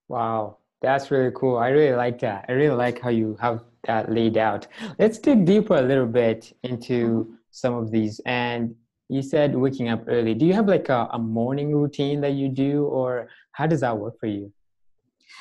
Wow. 0.09 0.59
That's 0.83 1.11
really 1.11 1.33
cool. 1.35 1.57
I 1.57 1.69
really 1.69 1.97
like 1.97 2.19
that. 2.21 2.45
I 2.49 2.53
really 2.53 2.77
like 2.77 3.01
how 3.01 3.09
you 3.09 3.39
have 3.41 3.65
that 3.85 4.13
laid 4.13 4.37
out. 4.37 4.67
Let's 4.99 5.19
dig 5.19 5.47
deeper 5.47 5.77
a 5.77 5.83
little 5.83 6.07
bit 6.07 6.55
into 6.63 7.09
mm-hmm. 7.09 7.33
some 7.51 7.75
of 7.75 7.91
these. 7.91 8.21
And 8.27 8.75
you 9.09 9.23
said 9.23 9.55
waking 9.55 9.89
up 9.89 10.05
early. 10.09 10.35
Do 10.35 10.45
you 10.45 10.53
have 10.53 10.67
like 10.67 10.91
a, 10.91 11.09
a 11.13 11.19
morning 11.19 11.75
routine 11.75 12.21
that 12.21 12.33
you 12.33 12.49
do 12.49 12.85
or 12.85 13.29
how 13.53 13.67
does 13.67 13.81
that 13.81 13.97
work 13.97 14.19
for 14.21 14.27
you 14.27 14.53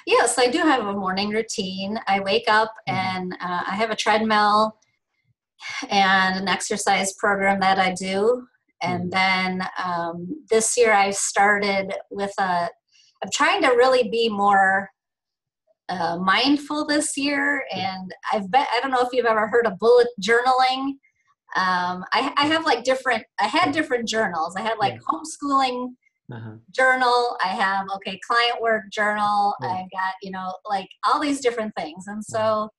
Yes, 0.05 0.37
I 0.37 0.47
do 0.47 0.59
have 0.59 0.85
a 0.85 0.93
morning 0.93 1.29
routine. 1.29 1.99
I 2.07 2.19
wake 2.19 2.45
up 2.47 2.73
mm-hmm. 2.87 2.95
and 2.95 3.33
uh, 3.41 3.63
I 3.67 3.75
have 3.75 3.91
a 3.91 3.95
treadmill 3.95 4.77
and 5.89 6.37
an 6.37 6.47
exercise 6.47 7.13
program 7.13 7.59
that 7.61 7.79
I 7.79 7.93
do. 7.93 8.45
And 8.81 9.11
mm-hmm. 9.11 9.59
then 9.59 9.67
um, 9.83 10.45
this 10.49 10.77
year 10.77 10.93
I 10.93 11.11
started 11.11 11.93
with 12.11 12.33
a, 12.37 12.69
I'm 13.23 13.29
trying 13.31 13.61
to 13.61 13.69
really 13.69 14.09
be 14.09 14.27
more 14.27 14.89
uh, 15.87 16.17
mindful 16.17 16.85
this 16.85 17.15
year. 17.15 17.63
And 17.73 18.13
I've 18.31 18.51
bet, 18.51 18.67
I 18.73 18.81
don't 18.81 18.91
know 18.91 19.01
if 19.01 19.09
you've 19.13 19.25
ever 19.25 19.47
heard 19.47 19.65
of 19.65 19.79
bullet 19.79 20.07
journaling. 20.21 20.95
Um, 21.55 22.03
I, 22.11 22.33
I 22.35 22.47
have 22.47 22.65
like 22.65 22.83
different, 22.83 23.23
I 23.39 23.47
had 23.47 23.71
different 23.71 24.07
journals. 24.07 24.55
I 24.57 24.61
had 24.61 24.77
like 24.79 24.99
homeschooling 25.01 25.93
uh-huh. 26.31 26.55
journal 26.71 27.37
i 27.43 27.47
have 27.47 27.85
okay 27.95 28.19
client 28.25 28.61
work 28.61 28.83
journal 28.91 29.55
yeah. 29.61 29.69
i've 29.69 29.91
got 29.91 30.13
you 30.21 30.31
know 30.31 30.53
like 30.69 30.87
all 31.05 31.19
these 31.19 31.41
different 31.41 31.73
things 31.77 32.05
and 32.07 32.23
so 32.23 32.69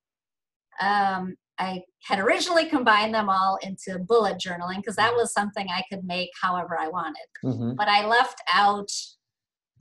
um, 0.81 1.35
i 1.59 1.81
had 2.03 2.19
originally 2.19 2.67
combined 2.67 3.15
them 3.15 3.29
all 3.29 3.59
into 3.63 3.99
bullet 3.99 4.39
journaling 4.39 4.77
because 4.77 4.97
that 4.97 5.15
was 5.15 5.33
something 5.33 5.67
i 5.71 5.83
could 5.91 6.05
make 6.05 6.31
however 6.41 6.79
i 6.79 6.89
wanted 6.89 7.27
mm-hmm. 7.45 7.75
but 7.75 7.89
i 7.89 8.07
left 8.07 8.41
out 8.53 8.89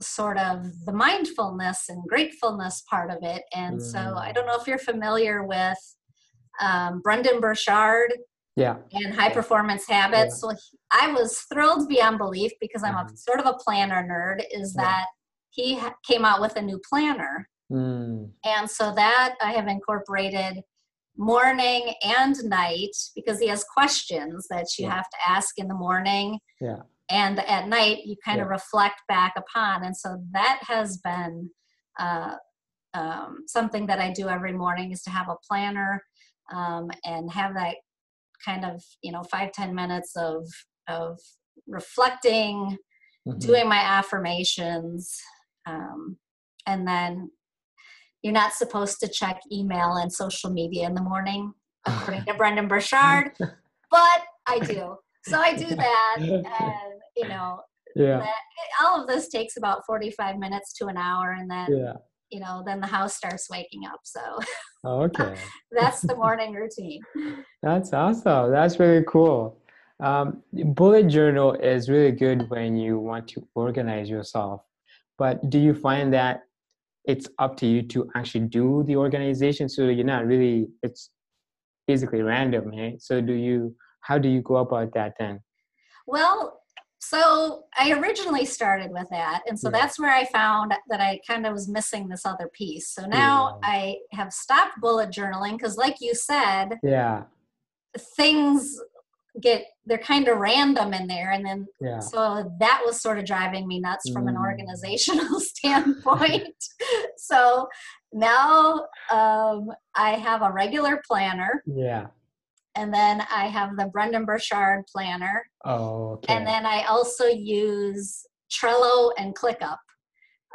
sort 0.02 0.36
of 0.36 0.66
the 0.86 0.92
mindfulness 0.92 1.84
and 1.88 2.02
gratefulness 2.08 2.82
part 2.90 3.10
of 3.10 3.18
it 3.22 3.42
and 3.54 3.78
mm. 3.78 3.82
so 3.82 4.16
i 4.16 4.32
don't 4.32 4.46
know 4.46 4.58
if 4.60 4.66
you're 4.66 4.78
familiar 4.78 5.44
with 5.44 5.78
um, 6.60 7.00
Brendon 7.00 7.40
Burchard 7.40 8.12
yeah 8.56 8.76
and 8.92 9.14
high 9.14 9.30
performance 9.30 9.86
habits 9.88 10.40
yeah. 10.42 10.50
so 10.50 10.76
i 10.90 11.12
was 11.12 11.40
thrilled 11.52 11.88
beyond 11.88 12.18
belief 12.18 12.52
because 12.60 12.82
i'm 12.82 12.94
a 12.94 13.08
sort 13.16 13.40
of 13.40 13.46
a 13.46 13.54
planner 13.54 14.06
nerd 14.08 14.44
is 14.52 14.74
yeah. 14.76 14.82
that 14.82 15.06
he 15.50 15.76
ha- 15.76 15.94
came 16.06 16.24
out 16.24 16.40
with 16.40 16.56
a 16.56 16.62
new 16.62 16.80
planner 16.88 17.48
mm. 17.70 18.28
and 18.44 18.70
so 18.70 18.92
that 18.94 19.34
i 19.42 19.52
have 19.52 19.66
incorporated 19.66 20.62
morning 21.16 21.94
and 22.02 22.36
night 22.44 22.96
because 23.14 23.38
he 23.38 23.46
has 23.48 23.64
questions 23.64 24.46
that 24.50 24.66
you 24.78 24.86
yeah. 24.86 24.94
have 24.94 25.08
to 25.08 25.16
ask 25.28 25.58
in 25.58 25.68
the 25.68 25.74
morning 25.74 26.38
yeah 26.60 26.80
and 27.10 27.38
at 27.40 27.68
night 27.68 27.98
you 28.04 28.16
kind 28.24 28.40
of 28.40 28.48
reflect 28.48 29.00
back 29.08 29.34
upon 29.36 29.84
and 29.84 29.96
so 29.96 30.16
that 30.32 30.58
has 30.62 30.98
been 30.98 31.50
uh, 31.98 32.34
um, 32.94 33.44
something 33.46 33.86
that 33.86 34.00
i 34.00 34.10
do 34.10 34.28
every 34.28 34.52
morning 34.52 34.90
is 34.92 35.02
to 35.02 35.10
have 35.10 35.28
a 35.28 35.36
planner 35.48 36.02
um, 36.52 36.90
and 37.04 37.30
have 37.30 37.54
that 37.54 37.76
kind 38.44 38.64
of 38.64 38.82
you 39.02 39.12
know 39.12 39.22
five 39.24 39.52
ten 39.52 39.74
minutes 39.74 40.16
of 40.16 40.46
of 40.88 41.18
reflecting 41.66 42.76
mm-hmm. 43.26 43.38
doing 43.38 43.68
my 43.68 43.78
affirmations 43.78 45.18
um, 45.66 46.16
and 46.66 46.86
then 46.86 47.30
you're 48.22 48.32
not 48.32 48.52
supposed 48.52 49.00
to 49.00 49.08
check 49.08 49.40
email 49.52 49.94
and 49.94 50.12
social 50.12 50.50
media 50.50 50.86
in 50.86 50.94
the 50.94 51.02
morning 51.02 51.52
according 51.86 52.24
to 52.24 52.34
brendon 52.38 52.68
Burchard 52.68 53.32
but 53.38 54.22
i 54.46 54.58
do. 54.58 54.96
So 55.26 55.38
i 55.38 55.54
do 55.54 55.74
that 55.74 56.16
and 56.18 57.00
you 57.16 57.28
know 57.28 57.60
yeah. 57.96 58.18
that, 58.18 58.34
all 58.82 59.00
of 59.00 59.08
this 59.08 59.28
takes 59.28 59.56
about 59.56 59.86
45 59.86 60.38
minutes 60.38 60.72
to 60.74 60.86
an 60.86 60.96
hour 60.96 61.32
and 61.32 61.50
then 61.50 61.66
yeah 61.70 61.92
you 62.30 62.40
know 62.40 62.62
then 62.64 62.80
the 62.80 62.86
house 62.86 63.14
starts 63.16 63.48
waking 63.50 63.82
up 63.86 64.00
so 64.04 64.20
okay. 64.84 65.34
that's 65.72 66.00
the 66.02 66.16
morning 66.16 66.52
routine. 66.52 67.00
That's 67.62 67.94
awesome. 67.94 68.50
That's 68.50 68.78
really 68.78 69.04
cool. 69.08 69.58
Um, 70.00 70.42
bullet 70.52 71.08
journal 71.08 71.54
is 71.54 71.88
really 71.88 72.12
good 72.12 72.50
when 72.50 72.76
you 72.76 72.98
want 72.98 73.28
to 73.28 73.48
organize 73.54 74.10
yourself 74.10 74.60
but 75.18 75.48
do 75.50 75.58
you 75.58 75.74
find 75.74 76.12
that 76.12 76.42
it's 77.04 77.28
up 77.38 77.56
to 77.58 77.66
you 77.66 77.82
to 77.82 78.10
actually 78.16 78.46
do 78.46 78.82
the 78.86 78.96
organization? 78.96 79.68
So 79.68 79.88
you're 79.88 80.04
not 80.04 80.26
really 80.26 80.68
it's 80.82 81.10
basically 81.86 82.22
random 82.22 82.72
hey 82.72 82.96
so 82.98 83.20
do 83.20 83.34
you 83.34 83.76
how 84.00 84.18
do 84.18 84.28
you 84.28 84.42
go 84.42 84.56
about 84.56 84.92
that 84.94 85.14
then? 85.18 85.40
Well 86.06 86.60
so 87.08 87.64
I 87.78 87.92
originally 87.92 88.44
started 88.44 88.90
with 88.90 89.08
that. 89.10 89.42
And 89.46 89.58
so 89.58 89.68
yeah. 89.68 89.80
that's 89.80 89.98
where 89.98 90.14
I 90.14 90.24
found 90.26 90.72
that 90.88 91.00
I 91.00 91.20
kind 91.26 91.46
of 91.46 91.52
was 91.52 91.68
missing 91.68 92.08
this 92.08 92.24
other 92.24 92.48
piece. 92.52 92.88
So 92.88 93.06
now 93.06 93.58
yeah. 93.62 93.68
I 93.68 93.96
have 94.12 94.32
stopped 94.32 94.80
bullet 94.80 95.10
journaling 95.10 95.52
because, 95.52 95.76
like 95.76 95.96
you 96.00 96.14
said, 96.14 96.78
yeah, 96.82 97.24
things 98.16 98.80
get 99.40 99.66
they're 99.84 99.98
kind 99.98 100.28
of 100.28 100.38
random 100.38 100.94
in 100.94 101.08
there 101.08 101.32
and 101.32 101.44
then 101.44 101.66
yeah. 101.80 101.98
so 101.98 102.48
that 102.60 102.80
was 102.86 103.00
sort 103.00 103.18
of 103.18 103.24
driving 103.24 103.66
me 103.66 103.80
nuts 103.80 104.08
from 104.10 104.26
mm. 104.26 104.28
an 104.28 104.36
organizational 104.36 105.40
standpoint 105.40 106.54
so 107.16 107.66
now 108.12 108.86
um, 109.10 109.68
i 109.96 110.10
have 110.10 110.42
a 110.42 110.52
regular 110.52 111.02
planner 111.04 111.64
yeah 111.66 112.06
and 112.76 112.92
then 112.92 113.22
I 113.30 113.46
have 113.46 113.76
the 113.76 113.86
Brendon 113.86 114.24
Burchard 114.24 114.84
planner. 114.92 115.44
Oh, 115.64 116.12
okay. 116.14 116.34
And 116.34 116.46
then 116.46 116.66
I 116.66 116.84
also 116.84 117.26
use 117.26 118.26
Trello 118.52 119.12
and 119.16 119.34
ClickUp, 119.34 119.78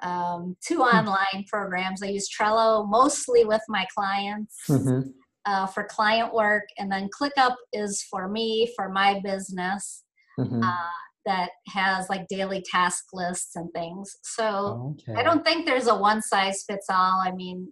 um, 0.04 0.56
two 0.66 0.78
hmm. 0.78 0.82
online 0.82 1.46
programs. 1.48 2.04
I 2.04 2.08
use 2.08 2.30
Trello 2.30 2.88
mostly 2.90 3.46
with 3.46 3.62
my 3.68 3.86
clients 3.96 4.56
mm-hmm. 4.70 5.10
uh, 5.46 5.68
for 5.68 5.84
client 5.86 6.34
work, 6.34 6.64
and 6.78 6.92
then 6.92 7.10
ClickUp 7.20 7.56
is 7.74 8.06
for 8.10 8.28
me 8.28 8.72
for 8.76 8.90
my 8.90 9.20
business. 9.24 10.04
Mm-hmm. 10.40 10.64
Uh, 10.64 10.88
that 11.26 11.50
has 11.68 12.10
like 12.10 12.28
daily 12.28 12.64
task 12.72 13.04
lists 13.14 13.56
and 13.56 13.70
things. 13.74 14.18
So 14.24 14.96
okay. 15.02 15.20
I 15.20 15.22
don't 15.22 15.46
think 15.46 15.66
there's 15.66 15.88
a 15.88 15.96
one 15.96 16.22
size 16.22 16.64
fits 16.68 16.88
all. 16.90 17.22
I 17.24 17.32
mean, 17.32 17.72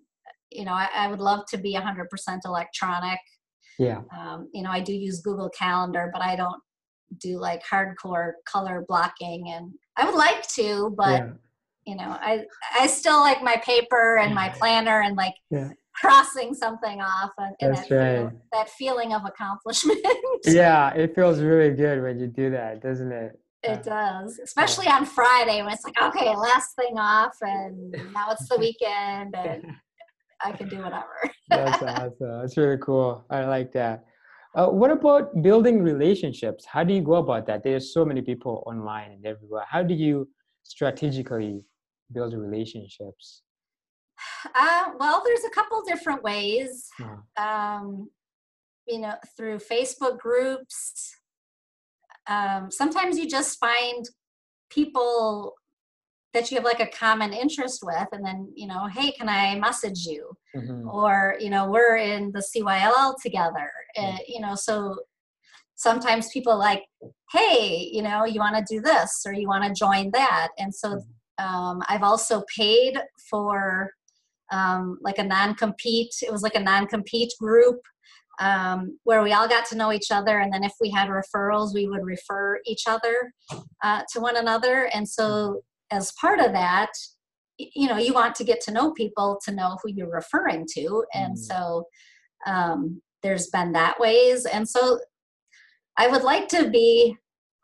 you 0.52 0.66
know, 0.66 0.74
I, 0.74 0.90
I 0.94 1.08
would 1.08 1.22
love 1.22 1.46
to 1.50 1.58
be 1.58 1.74
100% 1.74 2.06
electronic 2.46 3.20
yeah. 3.80 4.02
Um, 4.18 4.50
you 4.54 4.64
know, 4.64 4.72
I 4.72 4.80
do 4.80 4.94
use 4.94 5.22
Google 5.22 5.50
Calendar, 5.50 6.10
but 6.12 6.22
I 6.22 6.36
don't 6.36 6.62
do 7.20 7.40
like 7.40 7.64
hardcore 7.64 8.34
color 8.46 8.84
blocking 8.88 9.50
and 9.50 9.72
I 9.96 10.06
would 10.06 10.16
like 10.16 10.48
to, 10.50 10.94
but 10.98 11.20
yeah. 11.20 11.30
you 11.86 11.96
know, 11.96 12.18
I 12.20 12.46
I 12.78 12.88
still 12.88 13.20
like 13.20 13.42
my 13.42 13.58
paper 13.58 14.18
and 14.18 14.36
my 14.36 14.50
planner 14.50 15.02
and 15.02 15.16
like 15.16 15.36
yeah. 15.50 15.70
crossing 15.96 16.54
something 16.54 17.02
off 17.02 17.32
and, 17.38 17.56
and 17.62 17.76
that, 17.76 17.92
right. 17.92 18.30
feel, 18.30 18.42
that 18.52 18.70
feeling 18.70 19.14
of 19.14 19.24
accomplishment. 19.26 20.06
yeah, 20.46 20.94
it 20.94 21.16
feels 21.16 21.40
really 21.40 21.74
good 21.76 22.02
when 22.02 22.20
you 22.20 22.28
do 22.28 22.50
that, 22.52 22.82
doesn't 22.82 23.12
it? 23.12 23.40
It 23.64 23.84
does, 23.84 24.40
especially 24.40 24.88
on 24.88 25.06
Friday 25.06 25.62
when 25.62 25.74
it's 25.74 25.84
like, 25.84 26.00
okay, 26.02 26.36
last 26.36 26.76
thing 26.76 26.98
off, 26.98 27.36
and 27.42 27.92
now 28.14 28.32
it's 28.32 28.48
the 28.48 28.58
weekend, 28.60 29.36
and 29.36 29.66
I 30.44 30.52
can 30.52 30.70
do 30.70 30.78
whatever. 30.78 31.32
That's 31.50 31.82
awesome. 31.82 32.42
That's 32.42 32.58
really 32.58 32.78
cool. 32.78 33.26
I 33.30 33.46
like 33.46 33.72
that. 33.74 34.06
Uh, 34.56 34.68
what 34.68 34.92
about 34.92 35.42
building 35.42 35.84
relationships? 35.84 36.66
How 36.66 36.84
do 36.84 36.94
you 36.94 37.02
go 37.02 37.16
about 37.16 37.46
that? 37.48 37.64
There's 37.64 37.94
so 37.94 38.04
many 38.04 38.22
people 38.22 38.64
online 38.66 39.12
and 39.12 39.26
everywhere. 39.26 39.66
How 39.70 39.84
do 39.84 39.94
you 39.94 40.28
strategically 40.64 41.64
build 42.12 42.34
relationships? 42.34 43.44
Uh, 44.56 44.92
well, 45.00 45.22
there's 45.26 45.44
a 45.44 45.50
couple 45.50 45.82
different 45.86 46.24
ways. 46.24 46.88
Huh. 46.98 47.44
Um, 47.44 48.10
you 48.88 49.00
know, 49.00 49.16
through 49.36 49.58
Facebook 49.58 50.18
groups. 50.20 51.16
Um, 52.28 52.70
sometimes 52.72 53.18
you 53.18 53.28
just 53.28 53.60
find 53.60 54.06
people 54.70 55.56
that 56.38 56.52
you 56.52 56.56
have 56.56 56.64
like 56.64 56.80
a 56.80 56.88
common 56.88 57.34
interest 57.34 57.82
with 57.84 58.08
and 58.12 58.24
then 58.24 58.48
you 58.56 58.68
know 58.68 58.88
hey 58.88 59.12
can 59.12 59.28
i 59.28 59.56
message 59.56 60.06
you 60.06 60.32
mm-hmm. 60.56 60.88
or 60.88 61.36
you 61.40 61.50
know 61.50 61.70
we're 61.70 61.98
in 61.98 62.32
the 62.32 62.42
cyll 62.42 63.16
together 63.22 63.72
mm-hmm. 63.98 64.16
uh, 64.16 64.18
you 64.28 64.40
know 64.40 64.54
so 64.54 64.96
sometimes 65.76 66.30
people 66.32 66.58
like 66.58 66.84
hey 67.32 67.90
you 67.92 68.04
know 68.04 68.24
you 68.24 68.40
want 68.40 68.56
to 68.56 68.76
do 68.76 68.82
this 68.82 69.24
or 69.26 69.34
you 69.34 69.48
want 69.48 69.64
to 69.64 69.74
join 69.74 70.12
that 70.12 70.50
and 70.60 70.74
so 70.74 70.90
mm-hmm. 70.96 71.46
um, 71.46 71.82
i've 71.90 72.04
also 72.04 72.44
paid 72.56 73.00
for 73.30 73.92
um, 74.52 74.98
like 75.02 75.18
a 75.18 75.24
non-compete 75.24 76.14
it 76.22 76.32
was 76.32 76.44
like 76.44 76.56
a 76.56 76.60
non-compete 76.60 77.34
group 77.40 77.82
um, 78.40 79.00
where 79.04 79.24
we 79.24 79.34
all 79.34 79.48
got 79.48 79.66
to 79.66 79.76
know 79.76 79.92
each 79.92 80.12
other 80.12 80.38
and 80.38 80.54
then 80.54 80.64
if 80.64 80.74
we 80.80 80.92
had 80.92 81.10
referrals 81.10 81.74
we 81.74 81.88
would 81.88 82.06
refer 82.06 82.60
each 82.68 82.84
other 82.88 83.34
uh, 83.84 84.04
to 84.14 84.22
one 84.22 84.38
another 84.38 84.88
and 84.94 85.10
so 85.10 85.64
as 85.92 86.12
part 86.20 86.40
of 86.40 86.52
that, 86.54 86.92
you 87.58 87.88
know 87.88 87.98
you 87.98 88.14
want 88.14 88.36
to 88.36 88.44
get 88.44 88.62
to 88.62 88.72
know 88.72 88.92
people 88.92 89.40
to 89.44 89.52
know 89.52 89.78
who 89.82 89.92
you're 89.92 90.12
referring 90.12 90.66
to. 90.76 91.04
And 91.14 91.36
mm. 91.36 91.40
so 91.40 91.86
um, 92.46 93.02
there's 93.24 93.48
been 93.48 93.72
that 93.74 94.00
ways. 94.00 94.46
And 94.46 94.68
so 94.68 95.00
i 96.00 96.08
would 96.08 96.22
like 96.22 96.48
to 96.48 96.70
be 96.70 97.18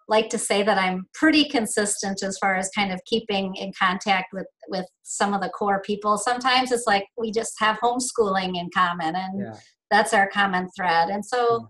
like 0.09 0.27
to 0.27 0.39
say 0.39 0.63
that 0.63 0.77
i'm 0.77 1.07
pretty 1.13 1.45
consistent 1.45 2.23
as 2.23 2.37
far 2.39 2.55
as 2.55 2.67
kind 2.75 2.91
of 2.91 2.99
keeping 3.05 3.55
in 3.55 3.71
contact 3.79 4.33
with 4.33 4.47
with 4.67 4.85
some 5.03 5.33
of 5.33 5.41
the 5.41 5.49
core 5.49 5.81
people. 5.85 6.17
Sometimes 6.17 6.71
it's 6.71 6.87
like 6.87 7.05
we 7.17 7.31
just 7.31 7.53
have 7.59 7.77
homeschooling 7.79 8.57
in 8.57 8.69
common 8.73 9.15
and 9.15 9.39
yeah. 9.39 9.55
that's 9.91 10.13
our 10.13 10.29
common 10.29 10.69
thread. 10.75 11.09
And 11.09 11.25
so 11.25 11.59
mm 11.59 11.67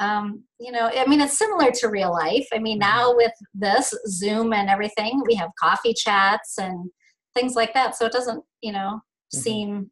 um, 0.00 0.42
you 0.58 0.72
know 0.72 0.90
i 0.94 1.06
mean 1.06 1.20
it's 1.20 1.38
similar 1.38 1.70
to 1.70 1.88
real 1.88 2.12
life. 2.12 2.46
I 2.52 2.58
mean 2.58 2.78
now 2.78 3.08
mm-hmm. 3.08 3.16
with 3.16 3.32
this 3.54 3.94
zoom 4.08 4.52
and 4.52 4.68
everything 4.68 5.22
we 5.26 5.34
have 5.34 5.50
coffee 5.60 5.94
chats 5.94 6.58
and 6.58 6.90
things 7.34 7.54
like 7.54 7.74
that 7.74 7.96
so 7.96 8.06
it 8.06 8.12
doesn't 8.12 8.44
you 8.60 8.72
know 8.72 9.00
mm-hmm. 9.00 9.38
seem 9.38 9.90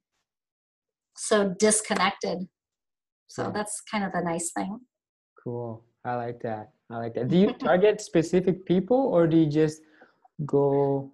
so 1.16 1.54
disconnected. 1.59 2.49
So 3.28 3.44
yeah. 3.44 3.50
that's 3.50 3.80
kind 3.90 4.04
of 4.04 4.12
the 4.12 4.21
nice 4.23 4.50
thing. 4.50 4.80
Cool. 5.42 5.85
I 6.04 6.16
like 6.16 6.40
that. 6.42 6.71
I 6.90 6.99
like 6.99 7.14
that. 7.14 7.28
Do 7.28 7.37
you 7.37 7.52
target 7.59 8.00
specific 8.00 8.66
people 8.66 8.97
or 8.97 9.26
do 9.26 9.37
you 9.37 9.47
just 9.47 9.82
go 10.47 11.12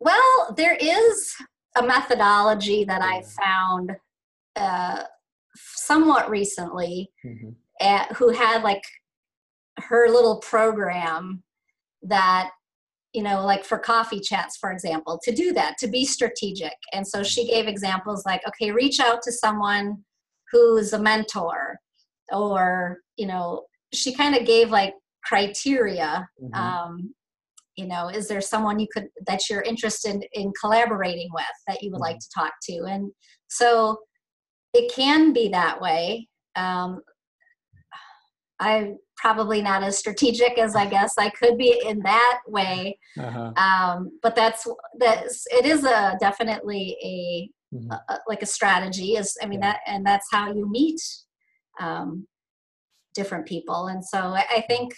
well 0.00 0.54
there 0.56 0.76
is 0.80 1.34
a 1.76 1.82
methodology 1.82 2.84
that 2.84 3.02
i 3.02 3.22
found 3.22 3.92
uh, 4.56 5.02
somewhat 5.54 6.28
recently 6.30 7.10
mm-hmm 7.24 7.50
at, 7.84 8.12
who 8.12 8.30
had 8.30 8.62
like 8.62 8.82
her 9.78 10.08
little 10.08 10.38
program 10.38 11.42
that 12.02 12.50
you 13.12 13.22
know 13.22 13.44
like 13.44 13.64
for 13.64 13.78
coffee 13.78 14.20
chats 14.20 14.56
for 14.56 14.70
example 14.70 15.18
to 15.22 15.32
do 15.32 15.52
that 15.52 15.76
to 15.78 15.86
be 15.86 16.04
strategic 16.04 16.74
and 16.92 17.06
so 17.06 17.22
she 17.22 17.46
gave 17.46 17.66
examples 17.66 18.24
like 18.26 18.40
okay 18.46 18.70
reach 18.70 19.00
out 19.00 19.22
to 19.22 19.32
someone 19.32 19.96
who's 20.52 20.92
a 20.92 20.98
mentor 20.98 21.78
or 22.32 22.98
you 23.16 23.26
know 23.26 23.62
she 23.92 24.14
kind 24.14 24.36
of 24.36 24.46
gave 24.46 24.70
like 24.70 24.94
criteria 25.24 26.28
mm-hmm. 26.42 26.54
um, 26.54 27.14
you 27.76 27.86
know 27.86 28.08
is 28.08 28.28
there 28.28 28.40
someone 28.40 28.78
you 28.78 28.86
could 28.92 29.08
that 29.26 29.48
you're 29.48 29.62
interested 29.62 30.24
in 30.34 30.52
collaborating 30.60 31.28
with 31.32 31.44
that 31.66 31.82
you 31.82 31.90
would 31.90 31.96
mm-hmm. 31.96 32.12
like 32.12 32.18
to 32.18 32.28
talk 32.34 32.52
to 32.62 32.84
and 32.84 33.10
so 33.48 33.98
it 34.74 34.92
can 34.94 35.32
be 35.32 35.48
that 35.48 35.80
way 35.80 36.28
um, 36.56 37.00
I'm 38.60 38.98
probably 39.16 39.62
not 39.62 39.82
as 39.82 39.98
strategic 39.98 40.58
as 40.58 40.76
I 40.76 40.86
guess 40.86 41.14
I 41.18 41.30
could 41.30 41.56
be 41.58 41.82
in 41.84 42.00
that 42.00 42.40
way. 42.46 42.98
Uh-huh. 43.18 43.52
Um, 43.56 44.18
but 44.22 44.36
that's 44.36 44.66
that's 44.98 45.46
it 45.50 45.66
is 45.66 45.84
a 45.84 46.16
definitely 46.20 46.96
a, 47.02 47.76
mm-hmm. 47.76 47.90
a, 47.90 48.18
like 48.28 48.42
a 48.42 48.46
strategy 48.46 49.16
is 49.16 49.36
I 49.42 49.46
mean 49.46 49.60
yeah. 49.60 49.72
that 49.72 49.80
and 49.86 50.06
that's 50.06 50.26
how 50.30 50.52
you 50.52 50.70
meet 50.70 51.00
um, 51.80 52.26
different 53.14 53.46
people. 53.46 53.88
And 53.88 54.04
so 54.04 54.18
I, 54.18 54.44
I 54.50 54.60
think 54.68 54.94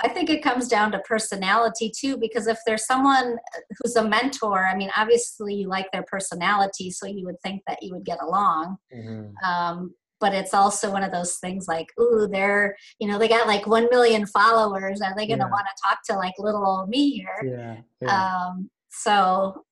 I 0.00 0.08
think 0.08 0.30
it 0.30 0.42
comes 0.42 0.66
down 0.66 0.90
to 0.92 0.98
personality 1.00 1.92
too, 1.96 2.16
because 2.16 2.48
if 2.48 2.58
there's 2.66 2.86
someone 2.86 3.36
who's 3.78 3.94
a 3.94 4.08
mentor, 4.08 4.66
I 4.66 4.76
mean, 4.76 4.90
obviously 4.96 5.54
you 5.54 5.68
like 5.68 5.86
their 5.92 6.04
personality, 6.10 6.90
so 6.90 7.06
you 7.06 7.24
would 7.26 7.40
think 7.44 7.62
that 7.68 7.78
you 7.82 7.94
would 7.94 8.04
get 8.04 8.18
along. 8.20 8.78
Mm-hmm. 8.92 9.48
Um, 9.48 9.94
but 10.22 10.32
it's 10.32 10.54
also 10.54 10.90
one 10.90 11.02
of 11.02 11.10
those 11.10 11.38
things 11.38 11.66
like, 11.66 11.88
ooh, 12.00 12.28
they're, 12.30 12.76
you 13.00 13.08
know, 13.08 13.18
they 13.18 13.26
got 13.26 13.48
like 13.48 13.66
1 13.66 13.88
million 13.90 14.24
followers. 14.24 15.02
Are 15.02 15.12
they 15.16 15.26
going 15.26 15.40
to 15.40 15.46
yeah. 15.46 15.50
want 15.50 15.66
to 15.66 15.82
talk 15.82 15.98
to 16.08 16.16
like 16.16 16.32
little 16.38 16.64
old 16.64 16.88
me 16.88 17.10
here? 17.10 17.42
Yeah. 17.44 17.76
yeah. 18.00 18.46
Um, 18.46 18.70
so, 18.88 19.64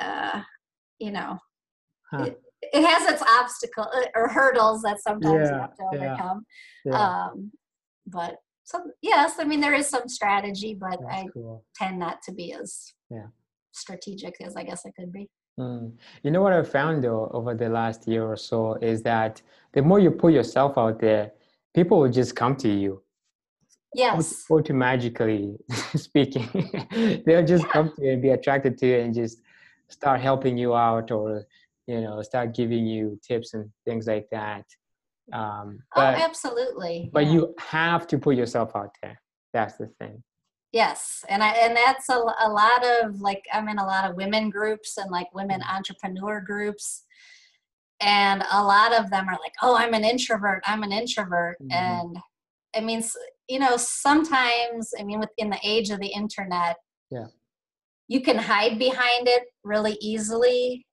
uh, 0.00 0.40
you 0.98 1.12
know, 1.12 1.38
huh. 2.10 2.24
it, 2.24 2.40
it, 2.62 2.82
has 2.82 3.12
its 3.12 3.22
obstacle 3.38 3.88
uh, 3.94 4.06
or 4.14 4.28
hurdles 4.28 4.80
that 4.82 5.02
sometimes 5.02 5.50
yeah. 5.50 5.54
you 5.54 5.60
have 5.60 5.76
to 5.76 5.84
overcome. 5.92 6.46
Um, 6.92 7.52
but 8.06 8.36
so, 8.64 8.80
yes, 9.02 9.34
I 9.38 9.44
mean, 9.44 9.60
there 9.60 9.74
is 9.74 9.86
some 9.86 10.08
strategy, 10.08 10.74
but 10.80 10.98
That's 11.02 11.12
I 11.12 11.26
cool. 11.34 11.62
tend 11.76 11.98
not 11.98 12.22
to 12.22 12.32
be 12.32 12.54
as 12.54 12.94
yeah. 13.10 13.26
strategic 13.72 14.40
as 14.40 14.56
I 14.56 14.62
guess 14.62 14.86
I 14.86 14.92
could 14.98 15.12
be. 15.12 15.28
Mm. 15.58 15.92
You 16.22 16.30
know 16.30 16.42
what 16.42 16.52
I've 16.52 16.70
found 16.70 17.04
though 17.04 17.30
over 17.32 17.54
the 17.54 17.68
last 17.68 18.06
year 18.06 18.24
or 18.24 18.36
so 18.36 18.74
is 18.74 19.02
that 19.02 19.42
the 19.72 19.82
more 19.82 20.00
you 20.00 20.10
put 20.10 20.32
yourself 20.32 20.78
out 20.78 21.00
there, 21.00 21.32
people 21.74 21.98
will 22.00 22.10
just 22.10 22.34
come 22.34 22.56
to 22.56 22.68
you. 22.68 23.02
Yes. 23.94 24.44
Automatically 24.50 25.56
speaking, 25.96 26.48
they'll 27.26 27.44
just 27.44 27.64
yeah. 27.64 27.72
come 27.72 27.92
to 27.96 28.04
you 28.04 28.12
and 28.12 28.22
be 28.22 28.30
attracted 28.30 28.78
to 28.78 28.86
you 28.86 28.98
and 28.98 29.14
just 29.14 29.42
start 29.88 30.20
helping 30.20 30.56
you 30.56 30.74
out 30.74 31.10
or 31.10 31.44
you 31.86 32.00
know 32.00 32.22
start 32.22 32.54
giving 32.54 32.86
you 32.86 33.18
tips 33.26 33.54
and 33.54 33.68
things 33.84 34.06
like 34.06 34.28
that. 34.30 34.64
Um, 35.32 35.80
oh, 35.96 36.00
but, 36.00 36.14
oh, 36.14 36.22
absolutely. 36.22 37.10
But 37.12 37.26
yeah. 37.26 37.32
you 37.32 37.54
have 37.58 38.06
to 38.08 38.18
put 38.18 38.36
yourself 38.36 38.74
out 38.74 38.94
there. 39.02 39.20
That's 39.52 39.76
the 39.76 39.88
thing. 39.98 40.22
Yes, 40.72 41.24
and 41.28 41.42
I 41.42 41.48
and 41.50 41.76
that's 41.76 42.08
a, 42.08 42.14
a 42.14 42.48
lot 42.48 42.84
of 42.86 43.20
like 43.20 43.44
I'm 43.52 43.68
in 43.68 43.78
a 43.78 43.86
lot 43.86 44.08
of 44.08 44.16
women 44.16 44.50
groups 44.50 44.98
and 44.98 45.10
like 45.10 45.34
women 45.34 45.60
mm-hmm. 45.60 45.76
entrepreneur 45.76 46.40
groups, 46.40 47.04
and 48.00 48.44
a 48.52 48.62
lot 48.62 48.92
of 48.92 49.10
them 49.10 49.28
are 49.28 49.38
like, 49.40 49.54
"Oh, 49.62 49.76
I'm 49.76 49.94
an 49.94 50.04
introvert. 50.04 50.62
I'm 50.64 50.84
an 50.84 50.92
introvert," 50.92 51.56
mm-hmm. 51.60 51.72
and 51.72 52.18
I 52.76 52.80
mean, 52.80 53.02
you 53.48 53.58
know, 53.58 53.76
sometimes 53.76 54.92
I 54.98 55.02
mean, 55.02 55.18
within 55.18 55.50
the 55.50 55.58
age 55.64 55.90
of 55.90 55.98
the 55.98 56.06
internet, 56.06 56.76
yeah, 57.10 57.26
you 58.06 58.20
can 58.20 58.38
hide 58.38 58.78
behind 58.78 59.26
it 59.26 59.44
really 59.64 59.98
easily, 60.00 60.86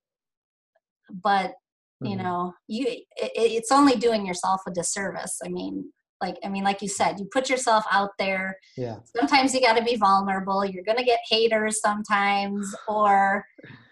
but 1.09 1.53
you 2.01 2.15
mm-hmm. 2.15 2.23
know, 2.23 2.53
you 2.67 2.87
it, 2.87 3.05
it's 3.35 3.71
only 3.71 3.95
doing 3.95 4.25
yourself 4.25 4.61
a 4.67 4.71
disservice. 4.71 5.39
I 5.45 5.49
mean, 5.49 5.91
like 6.21 6.37
i 6.43 6.49
mean 6.49 6.63
like 6.63 6.81
you 6.81 6.87
said 6.87 7.19
you 7.19 7.27
put 7.31 7.49
yourself 7.49 7.85
out 7.91 8.11
there. 8.17 8.57
Yeah. 8.75 8.97
Sometimes 9.15 9.53
you 9.53 9.61
got 9.61 9.77
to 9.77 9.83
be 9.83 9.95
vulnerable. 9.95 10.65
You're 10.65 10.83
gonna 10.83 11.03
get 11.03 11.19
haters 11.29 11.79
sometimes 11.81 12.73
or 12.87 13.45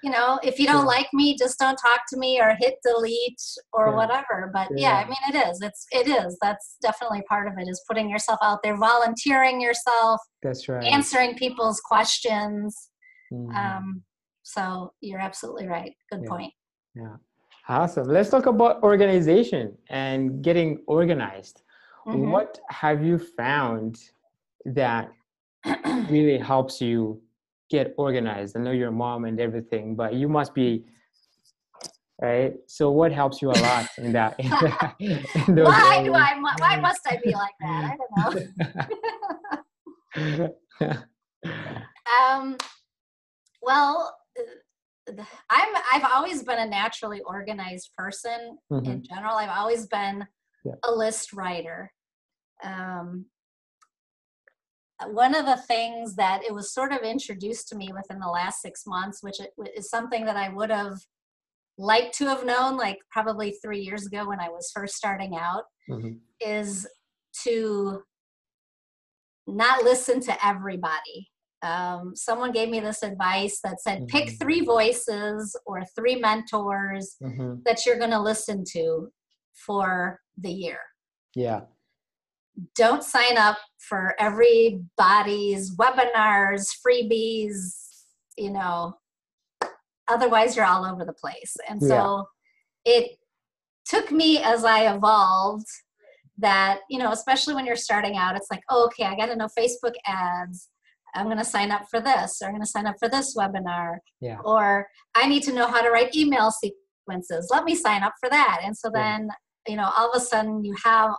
you 0.04 0.12
know 0.12 0.40
if 0.44 0.60
you 0.60 0.66
don't 0.66 0.86
yeah. 0.86 0.96
like 0.96 1.08
me 1.14 1.36
just 1.38 1.60
don't 1.60 1.78
talk 1.78 2.02
to 2.10 2.18
me 2.18 2.40
or 2.40 2.56
hit 2.60 2.76
delete 2.84 3.42
or 3.74 3.90
yeah. 3.90 3.96
whatever. 3.96 4.50
But 4.54 4.70
yeah. 4.76 5.00
yeah. 5.00 5.04
i 5.04 5.06
mean 5.06 5.42
it 5.42 5.50
is. 5.50 5.62
It's 5.62 5.86
it 5.92 6.08
is. 6.08 6.38
That's 6.42 6.78
definitely 6.82 7.24
part 7.24 7.48
of 7.48 7.54
it 7.58 7.68
is 7.70 7.82
putting 7.88 8.10
yourself 8.10 8.40
out 8.42 8.60
there 8.64 8.78
volunteering 8.78 9.62
yourself 9.62 10.20
that's 10.42 10.68
right. 10.68 10.84
answering 10.84 11.36
people's 11.36 11.80
questions. 11.82 12.90
Mm. 13.34 13.56
um 13.56 14.04
so 14.44 14.94
you're 15.02 15.20
absolutely 15.20 15.68
right. 15.68 15.94
Good 16.12 16.26
point. 16.26 16.54
Yeah. 16.94 17.16
Awesome. 17.68 18.08
Let's 18.08 18.30
talk 18.30 18.46
about 18.46 18.84
organization 18.84 19.76
and 19.90 20.44
getting 20.44 20.84
organized 20.86 21.64
mm-hmm. 22.06 22.32
what 22.32 22.60
have 22.70 23.04
you 23.04 23.18
found 23.18 23.98
that 24.66 25.12
really 26.10 26.38
helps 26.38 26.80
you 26.82 27.22
get 27.70 27.94
organized? 27.98 28.56
I 28.56 28.60
know 28.62 28.72
you're 28.72 28.90
a 28.90 28.92
mom 28.92 29.26
and 29.26 29.40
everything, 29.40 29.96
but 29.96 30.14
you 30.14 30.30
must 30.30 30.54
be 30.54 30.86
right. 32.22 32.54
So 32.68 32.92
what 32.92 33.12
helps 33.12 33.42
you 33.42 33.50
a 33.50 33.58
lot 33.60 33.88
in 33.98 34.14
that? 34.14 34.40
In 34.40 34.50
that 34.50 34.96
in 35.00 35.26
why 35.64 36.04
do 36.04 36.14
I? 36.14 36.40
Why 36.60 36.80
must 36.80 37.02
I 37.08 37.20
be 37.24 37.34
like 37.34 37.54
that? 37.62 37.92
I 37.92 37.98
don't 40.16 40.54
know. 40.78 40.94
um. 42.22 42.58
Well, 43.62 44.16
I'm. 45.50 45.76
I've 45.92 46.12
always 46.12 46.44
been 46.44 46.60
a 46.60 46.68
naturally 46.68 47.22
organized 47.22 47.90
person 47.98 48.60
mm-hmm. 48.72 48.92
in 48.92 49.04
general. 49.04 49.38
I've 49.38 49.50
always 49.50 49.88
been 49.88 50.28
yeah. 50.64 50.74
a 50.84 50.92
list 50.92 51.34
writer 51.34 51.92
um, 52.64 53.26
one 55.08 55.36
of 55.36 55.46
the 55.46 55.58
things 55.58 56.16
that 56.16 56.44
it 56.44 56.54
was 56.54 56.74
sort 56.74 56.94
of 56.94 57.02
introduced 57.02 57.68
to 57.70 57.76
me 57.76 57.92
within 57.94 58.20
the 58.20 58.30
last 58.30 58.62
six 58.62 58.84
months, 58.88 59.22
which 59.22 59.38
is 59.76 59.90
something 59.90 60.26
that 60.26 60.38
I 60.38 60.50
would 60.50 60.70
have 60.70 60.98
liked 61.78 62.18
to 62.18 62.26
have 62.26 62.46
known 62.46 62.78
like 62.78 62.98
probably 63.12 63.58
three 63.64 63.82
years 63.82 64.06
ago 64.06 64.28
when 64.28 64.40
I 64.40 64.48
was 64.50 64.72
first 64.74 64.96
starting 64.96 65.36
out, 65.36 65.64
mm-hmm. 65.90 66.14
is 66.40 66.88
to 67.44 68.02
not 69.48 69.84
listen 69.84 70.22
to 70.22 70.46
everybody. 70.46 71.30
Um, 71.62 72.16
someone 72.16 72.52
gave 72.52 72.70
me 72.70 72.80
this 72.80 73.04
advice 73.04 73.60
that 73.64 73.82
said 73.82 74.00
mm-hmm. 74.00 74.18
pick 74.18 74.40
three 74.40 74.62
voices 74.62 75.58
or 75.66 75.84
three 75.98 76.16
mentors 76.16 77.18
mm-hmm. 77.22 77.56
that 77.66 77.86
you're 77.86 78.00
going 78.00 78.12
to 78.12 78.22
listen 78.22 78.64
to 78.72 79.10
for 79.54 80.20
the 80.38 80.52
year. 80.52 80.80
Yeah 81.36 81.62
don't 82.76 83.04
sign 83.04 83.38
up 83.38 83.58
for 83.80 84.16
everybody's 84.20 85.76
webinars, 85.76 86.74
freebies, 86.86 87.74
you 88.38 88.52
know, 88.52 88.96
otherwise 90.08 90.56
you're 90.56 90.66
all 90.66 90.86
over 90.86 91.06
the 91.06 91.14
place. 91.14 91.56
And 91.70 91.82
so 91.82 92.26
yeah. 92.86 92.94
it 92.94 93.18
took 93.86 94.12
me 94.12 94.40
as 94.40 94.64
I 94.64 94.94
evolved 94.94 95.68
that, 96.38 96.80
you 96.90 97.00
know, 97.00 97.12
especially 97.12 97.54
when 97.54 97.66
you're 97.66 97.76
starting 97.76 98.18
out, 98.18 98.36
it's 98.36 98.52
like, 98.52 98.64
oh, 98.70 98.86
okay, 98.86 99.06
I 99.06 99.16
got 99.16 99.28
to 99.28 99.36
know 99.36 99.48
Facebook 99.58 99.94
ads. 100.06 100.70
I'm 101.14 101.26
going 101.26 101.38
to 101.38 101.46
sign 101.46 101.72
up 101.72 101.84
for 101.90 102.02
this, 102.02 102.42
or 102.42 102.48
I'm 102.48 102.52
going 102.52 102.62
to 102.62 102.68
sign 102.68 102.86
up 102.88 102.98
for 103.00 103.08
this 103.08 103.38
webinar, 103.38 104.00
yeah 104.20 104.38
or 104.44 104.86
I 105.16 105.30
need 105.30 105.44
to 105.44 105.54
know 105.54 105.66
how 105.68 105.82
to 105.82 105.90
write 105.90 106.14
email 106.14 106.52
sequences. 106.52 107.48
Let 107.50 107.64
me 107.64 107.74
sign 107.74 108.04
up 108.04 108.14
for 108.20 108.30
that. 108.30 108.60
And 108.64 108.76
so 108.76 108.92
Yeah. 108.94 109.02
then, 109.02 109.30
you 109.66 109.78
know, 109.78 109.90
all 109.98 110.12
of 110.12 110.22
a 110.22 110.26
sudden 110.26 110.66
you 110.66 110.76
have 110.84 111.12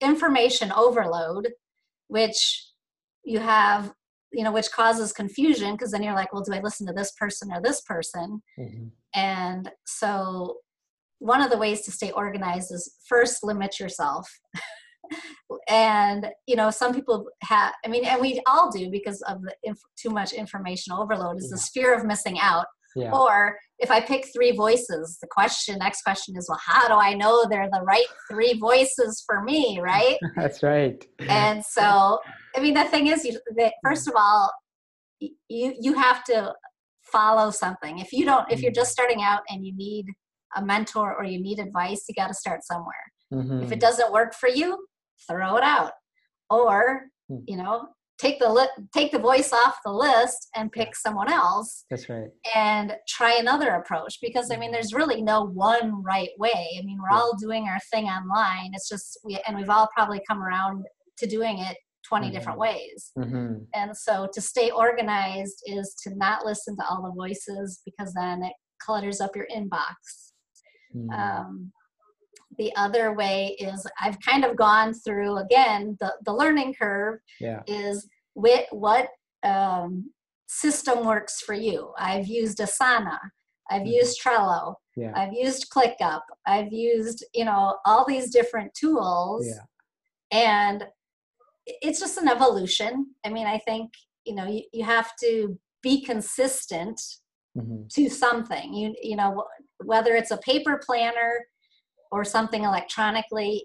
information 0.00 0.72
overload, 0.72 1.48
which 2.08 2.66
you 3.24 3.38
have, 3.40 3.92
you 4.32 4.44
know, 4.44 4.52
which 4.52 4.70
causes 4.72 5.12
confusion 5.12 5.72
because 5.74 5.90
then 5.90 6.02
you're 6.02 6.14
like, 6.14 6.32
well, 6.32 6.42
do 6.42 6.52
I 6.54 6.60
listen 6.60 6.86
to 6.86 6.92
this 6.92 7.12
person 7.12 7.52
or 7.52 7.60
this 7.60 7.80
person? 7.82 8.42
Mhm. 8.58 8.90
And 9.14 9.70
so, 9.86 10.58
one 11.18 11.42
of 11.42 11.50
the 11.50 11.58
ways 11.58 11.82
to 11.82 11.90
stay 11.90 12.10
organized 12.12 12.72
is 12.72 12.94
first 13.06 13.42
limit 13.44 13.78
yourself. 13.78 14.26
and 15.68 16.28
you 16.46 16.56
know, 16.56 16.70
some 16.70 16.94
people 16.94 17.26
have. 17.42 17.74
I 17.84 17.88
mean, 17.88 18.04
and 18.04 18.20
we 18.20 18.40
all 18.46 18.70
do 18.70 18.90
because 18.90 19.20
of 19.22 19.42
the 19.42 19.54
inf- 19.64 19.78
too 20.00 20.10
much 20.10 20.32
information 20.32 20.92
overload. 20.92 21.38
Is 21.38 21.44
Yeah. 21.50 21.56
this 21.56 21.68
fear 21.70 21.94
of 21.94 22.04
missing 22.06 22.38
out? 22.40 22.66
yeah 22.96 23.12
Or 23.12 23.56
if 23.80 23.90
I 23.90 24.00
pick 24.00 24.26
three 24.34 24.52
voices, 24.52 25.18
the 25.20 25.28
question, 25.30 25.78
next 25.78 26.02
question 26.02 26.36
is, 26.36 26.46
well, 26.48 26.60
how 26.64 26.86
do 26.86 26.94
I 26.94 27.14
know 27.14 27.46
they're 27.48 27.70
the 27.72 27.82
right 27.82 28.06
three 28.30 28.54
voices 28.58 29.22
for 29.26 29.42
me, 29.42 29.80
right? 29.82 30.18
that's 30.36 30.62
right 30.62 31.06
and 31.28 31.64
so 31.64 32.18
i 32.56 32.60
mean 32.60 32.74
the 32.74 32.84
thing 32.84 33.06
is 33.06 33.24
you 33.24 33.38
that 33.56 33.74
first 33.84 34.08
of 34.08 34.14
all 34.16 34.50
you 35.20 35.74
you 35.78 35.92
have 35.94 36.24
to 36.24 36.52
follow 37.02 37.50
something 37.50 37.98
if 37.98 38.12
you 38.12 38.24
don't 38.24 38.50
if 38.50 38.62
you're 38.62 38.72
just 38.72 38.90
starting 38.92 39.22
out 39.22 39.42
and 39.50 39.66
you 39.66 39.74
need 39.76 40.06
a 40.56 40.64
mentor 40.64 41.14
or 41.16 41.24
you 41.24 41.40
need 41.40 41.58
advice 41.58 42.04
you 42.08 42.14
got 42.14 42.28
to 42.28 42.34
start 42.34 42.60
somewhere 42.64 43.12
if 43.32 43.68
Mhm. 43.68 43.72
it 43.72 43.80
doesn't 43.80 44.12
work 44.12 44.34
for 44.34 44.48
you 44.48 44.86
throw 45.28 45.56
it 45.56 45.64
out 45.64 45.92
or 46.48 47.06
Hmm. 47.28 47.38
you 47.46 47.56
know 47.56 47.88
take 48.20 48.38
the 48.38 48.48
li- 48.52 48.84
take 48.94 49.10
the 49.12 49.18
voice 49.18 49.52
off 49.52 49.76
the 49.84 49.90
list 49.92 50.48
and 50.54 50.70
pick 50.70 50.94
someone 50.94 51.32
else 51.32 51.84
that's 51.90 52.08
right 52.08 52.28
and 52.54 52.94
try 53.08 53.36
another 53.38 53.70
approach 53.70 54.18
because 54.20 54.50
i 54.52 54.56
mean 54.56 54.70
there's 54.70 54.92
really 54.92 55.22
no 55.22 55.44
one 55.46 56.02
right 56.02 56.30
way 56.38 56.66
i 56.78 56.82
mean 56.82 56.98
we're 57.00 57.16
Yeah. 57.16 57.22
all 57.22 57.36
doing 57.36 57.66
our 57.68 57.78
thing 57.92 58.04
online 58.06 58.70
it's 58.74 58.88
just 58.88 59.18
we 59.24 59.40
and 59.46 59.56
we've 59.56 59.70
all 59.70 59.88
probably 59.96 60.20
come 60.28 60.42
around 60.42 60.84
to 61.18 61.26
doing 61.26 61.58
it 61.58 61.76
20 62.08 62.30
different 62.30 62.58
Mhm. 62.58 62.62
ways 62.62 63.10
Mhm. 63.16 63.66
and 63.74 63.96
so 63.96 64.28
to 64.34 64.40
stay 64.40 64.70
organized 64.70 65.62
is 65.66 65.94
to 66.02 66.14
not 66.16 66.44
listen 66.44 66.76
to 66.76 66.84
all 66.88 67.02
the 67.02 67.12
voices 67.12 67.80
because 67.84 68.12
then 68.14 68.42
it 68.42 68.52
clutters 68.84 69.20
up 69.20 69.34
your 69.36 69.46
inbox 69.54 69.94
Mm. 70.94 71.10
um, 71.16 71.72
the 72.58 72.74
other 72.76 73.12
way 73.14 73.56
is 73.58 73.86
i've 74.00 74.18
kind 74.20 74.44
of 74.44 74.56
gone 74.56 74.92
through 74.92 75.36
again 75.38 75.96
the, 76.00 76.12
the 76.24 76.32
learning 76.32 76.74
curve 76.80 77.18
yeah 77.40 77.62
is 77.66 78.08
with 78.34 78.66
what 78.70 79.08
um, 79.42 80.10
system 80.46 81.06
works 81.06 81.40
for 81.40 81.54
you. 81.54 81.92
I've 81.96 82.26
used 82.26 82.58
Asana, 82.58 83.18
I've 83.70 83.82
Mhm. 83.82 83.92
used 83.94 84.20
Trello, 84.22 84.74
yeah 84.96 85.12
I've 85.14 85.32
used 85.32 85.70
ClickUp, 85.70 86.22
I've 86.46 86.72
used 86.72 87.24
you 87.34 87.44
know 87.44 87.78
all 87.86 88.04
these 88.04 88.30
different 88.32 88.74
tools, 88.74 89.46
yeah 89.46 89.64
and 90.32 90.84
it's 91.66 92.00
just 92.00 92.18
an 92.18 92.28
evolution. 92.28 93.14
I 93.24 93.28
mean, 93.30 93.46
I 93.46 93.58
think 93.58 93.92
you 94.24 94.34
know 94.34 94.46
you, 94.46 94.62
you 94.72 94.84
have 94.84 95.10
to 95.22 95.58
be 95.82 96.02
consistent 96.02 97.00
Mhm. 97.56 97.88
to 97.94 98.08
something. 98.10 98.74
You 98.74 98.94
you 99.00 99.16
know 99.16 99.44
whether 99.84 100.14
it's 100.16 100.30
a 100.30 100.38
paper 100.38 100.80
planner 100.84 101.46
or 102.10 102.24
something 102.24 102.64
electronically, 102.64 103.64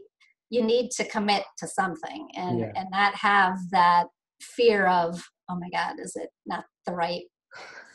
you 0.50 0.64
need 0.64 0.92
to 0.92 1.06
commit 1.06 1.44
to 1.58 1.68
something 1.68 2.28
and 2.36 2.60
Yeah. 2.60 2.72
and 2.76 2.90
not 2.92 3.16
have 3.16 3.58
that 3.72 4.08
fear 4.42 4.88
of 4.88 5.22
oh 5.50 5.56
my 5.56 5.70
god 5.70 6.00
is 6.00 6.16
it 6.16 6.30
not 6.46 6.66
the 6.86 6.94
right 6.94 7.24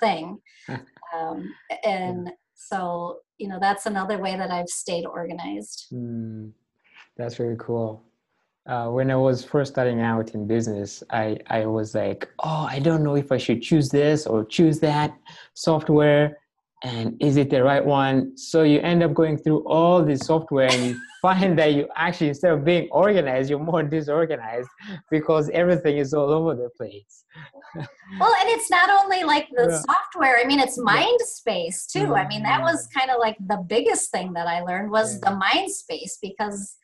thing 0.01 0.39
um, 1.15 1.53
and 1.85 2.31
so 2.55 3.19
you 3.39 3.47
know 3.49 3.59
that's 3.61 3.87
another 3.87 4.19
way 4.19 4.37
that 4.37 4.51
i've 4.51 4.69
stayed 4.69 5.05
organized 5.07 5.87
Mm, 5.93 6.53
that's 7.17 7.37
very 7.37 7.57
cool. 7.59 8.03
Uh, 8.67 8.89
when 8.89 9.11
I 9.11 9.17
was 9.17 9.45
first 9.45 9.73
starting 9.73 10.01
out 10.01 10.31
in 10.35 10.47
business, 10.47 11.03
I, 11.11 11.39
I 11.49 11.67
was 11.67 11.95
like, 11.95 12.29
oh, 12.45 12.67
I 12.71 12.79
don't 12.79 13.03
know 13.03 13.17
if 13.17 13.33
I 13.33 13.37
should 13.39 13.63
choose 13.63 13.89
this 13.89 14.27
or 14.27 14.45
choose 14.45 14.79
that 14.81 15.15
software. 15.55 16.39
And 16.83 17.16
is 17.21 17.37
it 17.37 17.51
the 17.51 17.62
right 17.62 17.85
one? 17.85 18.37
So 18.37 18.62
you 18.62 18.81
end 18.81 19.03
up 19.03 19.12
going 19.12 19.37
through 19.37 19.66
all 19.69 20.03
this 20.03 20.21
software 20.21 20.71
and 20.71 20.87
you 20.87 21.01
find 21.23 21.59
that 21.59 21.75
you 21.75 21.87
actually, 21.95 22.29
instead 22.29 22.53
of 22.53 22.64
being 22.64 22.88
organized, 22.90 23.51
you're 23.51 23.59
more 23.59 23.83
disorganized 23.97 24.69
because 25.11 25.51
everything 25.51 25.99
is 25.99 26.14
all 26.14 26.31
over 26.31 26.55
the 26.55 26.71
place. 26.77 27.25
well 28.19 28.35
and 28.40 28.49
it's 28.49 28.71
not 28.71 28.90
only 28.90 29.23
like 29.23 29.49
the 29.53 29.69
Yeah. 29.71 29.81
software 29.95 30.38
i 30.38 30.45
mean 30.45 30.59
it's 30.59 30.77
mind 30.79 31.21
space 31.21 31.87
too 31.87 32.16
i 32.16 32.27
mean 32.27 32.43
that 32.43 32.61
was 32.61 32.88
mm. 32.88 32.99
kind 32.99 33.11
of 33.12 33.19
like 33.21 33.37
the 33.47 33.59
biggest 33.69 34.11
thing 34.11 34.33
that 34.33 34.49
i 34.49 34.61
learned 34.61 34.90
was 34.90 35.14
Yeah. 35.14 35.31
the 35.31 35.37
mind 35.37 35.71
space 35.71 36.19
because 36.21 36.77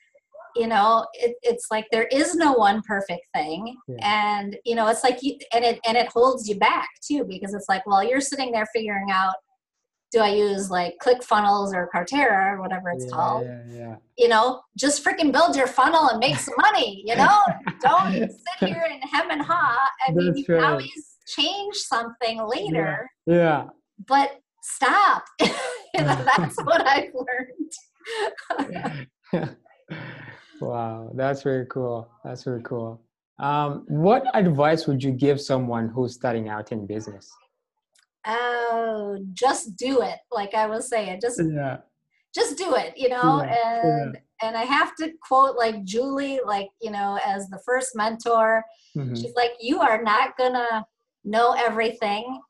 you 0.54 0.68
know 0.68 1.06
it, 1.14 1.34
it's 1.42 1.66
like 1.70 1.86
there 1.90 2.06
is 2.12 2.36
no 2.36 2.52
one 2.52 2.80
perfect 2.86 3.26
thing 3.34 3.76
Yeah. 3.88 3.96
and 4.38 4.56
you 4.64 4.74
know 4.76 4.86
it's 4.86 5.02
like 5.02 5.22
you 5.22 5.36
and 5.52 5.64
it 5.64 5.80
and 5.86 5.96
it 5.96 6.08
holds 6.08 6.48
you 6.48 6.56
back 6.58 6.88
too 7.06 7.24
because 7.24 7.52
it's 7.52 7.68
like 7.68 7.84
well 7.86 8.04
you're 8.04 8.20
sitting 8.20 8.52
there 8.52 8.66
figuring 8.72 9.10
out 9.10 9.34
do 10.12 10.20
i 10.20 10.28
use 10.28 10.70
like 10.70 10.94
ClickFunnels 11.02 11.74
or 11.74 11.88
Kartra 11.94 12.52
or 12.52 12.60
whatever 12.60 12.90
it's 12.90 13.04
yeah, 13.04 13.10
called 13.10 13.46
yeah, 13.46 13.62
yeah. 13.68 13.96
you 14.18 14.28
know 14.28 14.60
just 14.76 15.04
freaking 15.04 15.32
build 15.32 15.56
your 15.56 15.66
funnel 15.66 16.08
and 16.08 16.18
make 16.18 16.36
some 16.36 16.54
money 16.60 17.02
you 17.06 17.16
know 17.22 17.40
don't 17.80 18.12
sit 18.12 18.68
here 18.68 18.84
and 18.90 19.02
hem 19.10 19.30
and 19.30 19.42
haw 19.42 19.76
i 20.06 20.12
mean 20.12 20.26
That's 20.26 20.38
you 20.38 20.44
can 20.44 20.64
always 20.64 21.16
change 21.26 21.74
something 21.74 22.46
later 22.46 23.10
Yeah. 23.26 23.66
but 24.06 24.40
stop 24.62 25.24
that's 25.94 26.56
what 26.64 26.86
i've 26.86 27.12
learned 27.14 29.06
wow, 30.60 31.10
that's 31.14 31.42
very 31.42 31.66
cool. 31.66 32.08
That's 32.24 32.44
very 32.44 32.62
cool. 32.62 33.02
Um, 33.38 33.84
what 33.88 34.24
advice 34.34 34.86
would 34.86 35.02
you 35.02 35.12
give 35.12 35.40
someone 35.40 35.88
who's 35.88 36.14
starting 36.14 36.48
out 36.48 36.72
in 36.72 36.86
business? 36.86 37.30
Oh 38.26 39.18
just 39.34 39.76
do 39.76 40.02
it 40.02 40.18
like 40.32 40.54
i 40.54 40.66
was 40.66 40.88
saying 40.88 41.20
just 41.20 41.40
Yeah. 41.42 41.78
just 42.34 42.56
do 42.58 42.74
it 42.74 42.94
you 42.96 43.08
know 43.08 43.42
Yeah, 43.42 43.50
yeah. 43.54 44.02
and 44.02 44.18
and 44.42 44.56
i 44.56 44.64
have 44.64 44.94
to 44.96 45.12
quote 45.22 45.56
like 45.56 45.84
julie 45.84 46.40
like 46.44 46.68
you 46.82 46.90
know 46.90 47.18
as 47.24 47.48
the 47.48 47.60
first 47.64 47.90
mentor 47.94 48.64
Mhm. 48.96 49.16
she's 49.16 49.34
like 49.34 49.52
you 49.60 49.80
are 49.80 50.02
not 50.02 50.36
gonna 50.36 50.84
know 51.24 51.52
everything 51.58 52.40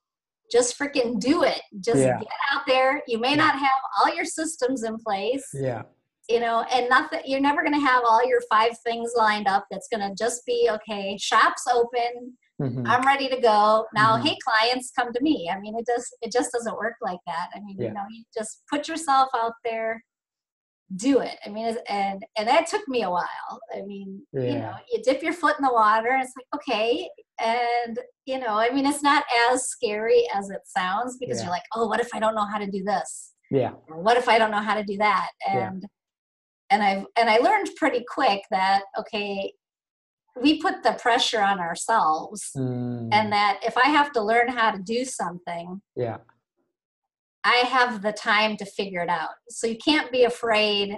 just 0.50 0.78
freaking 0.78 1.18
do 1.18 1.42
it 1.42 1.60
just 1.80 1.98
Yeah. 1.98 2.18
get 2.18 2.28
out 2.52 2.62
there 2.66 3.02
you 3.06 3.18
may 3.18 3.34
not 3.34 3.58
have 3.58 3.80
all 3.98 4.14
your 4.14 4.24
systems 4.24 4.84
in 4.84 4.96
place 4.98 5.46
Yeah. 5.52 5.82
you 6.28 6.40
know 6.40 6.62
and 6.72 6.88
nothing 6.88 7.20
you're 7.24 7.40
never 7.40 7.62
going 7.62 7.74
to 7.74 7.80
have 7.80 8.02
all 8.08 8.24
your 8.26 8.40
five 8.50 8.78
things 8.86 9.12
lined 9.16 9.48
up 9.48 9.66
that's 9.70 9.88
going 9.88 10.08
to 10.08 10.14
just 10.14 10.46
be 10.46 10.68
okay 10.72 11.16
shops 11.18 11.64
open 11.72 12.36
Mhm. 12.60 12.84
i'm 12.88 13.06
ready 13.06 13.28
to 13.28 13.38
go 13.40 13.86
now 13.94 14.16
Mhm. 14.16 14.22
hey 14.26 14.36
clients 14.44 14.90
come 14.98 15.12
to 15.12 15.20
me 15.22 15.50
i 15.52 15.58
mean 15.60 15.76
it 15.78 15.84
does 15.86 16.06
it 16.22 16.32
just 16.32 16.52
doesn't 16.52 16.76
work 16.76 16.94
like 17.02 17.20
that 17.26 17.48
i 17.54 17.60
mean 17.60 17.76
Yeah. 17.78 17.88
you 17.88 17.92
know 17.94 18.04
you 18.10 18.24
just 18.36 18.62
put 18.70 18.88
yourself 18.88 19.28
out 19.34 19.52
there 19.64 20.02
do 20.94 21.18
it 21.20 21.36
i 21.44 21.48
mean 21.48 21.76
and 21.88 22.24
and 22.38 22.48
that 22.48 22.66
took 22.68 22.86
me 22.88 23.02
a 23.02 23.10
while 23.10 23.60
i 23.74 23.82
mean 23.82 24.24
you 24.32 24.58
know 24.60 24.74
you 24.90 25.02
dip 25.02 25.20
your 25.22 25.32
foot 25.32 25.58
in 25.58 25.64
the 25.64 25.72
water 25.72 26.10
and 26.10 26.22
it's 26.22 26.32
like 26.36 26.46
okay 26.54 27.10
and 27.40 27.98
you 28.24 28.38
know 28.38 28.54
i 28.56 28.70
mean 28.70 28.86
it's 28.86 29.02
not 29.02 29.24
as 29.50 29.66
scary 29.68 30.26
as 30.32 30.48
it 30.48 30.60
sounds 30.64 31.18
because 31.18 31.38
Yeah. 31.38 31.44
you're 31.46 31.52
like 31.52 31.64
oh 31.74 31.86
what 31.88 32.00
if 32.00 32.08
i 32.14 32.20
don't 32.20 32.36
know 32.36 32.46
how 32.46 32.58
to 32.58 32.70
do 32.70 32.82
this 32.84 33.32
Yeah. 33.50 33.72
or 33.88 34.00
what 34.00 34.16
if 34.16 34.28
i 34.28 34.38
don't 34.38 34.52
know 34.52 34.62
how 34.62 34.74
to 34.74 34.84
do 34.84 34.96
that 34.98 35.30
Yeah. 35.48 35.68
and 35.72 35.84
and 36.70 36.82
i've 36.82 37.04
and 37.18 37.28
i 37.28 37.38
learned 37.38 37.68
pretty 37.76 38.04
quick 38.14 38.42
that 38.52 38.82
okay 38.96 39.52
we 40.40 40.60
put 40.60 40.82
the 40.82 40.92
pressure 40.92 41.40
on 41.42 41.58
ourselves 41.60 42.50
Mm, 42.56 43.08
and 43.12 43.32
that 43.32 43.60
if 43.62 43.76
i 43.76 43.88
have 43.88 44.12
to 44.12 44.22
learn 44.22 44.48
how 44.48 44.70
to 44.70 44.78
do 44.78 45.04
something 45.04 45.80
yeah. 45.94 46.18
i 47.44 47.56
have 47.76 48.02
the 48.02 48.12
time 48.12 48.56
to 48.58 48.66
figure 48.66 49.02
it 49.02 49.08
out. 49.08 49.30
So 49.48 49.66
you 49.66 49.76
can't 49.78 50.10
be 50.12 50.24
afraid 50.24 50.96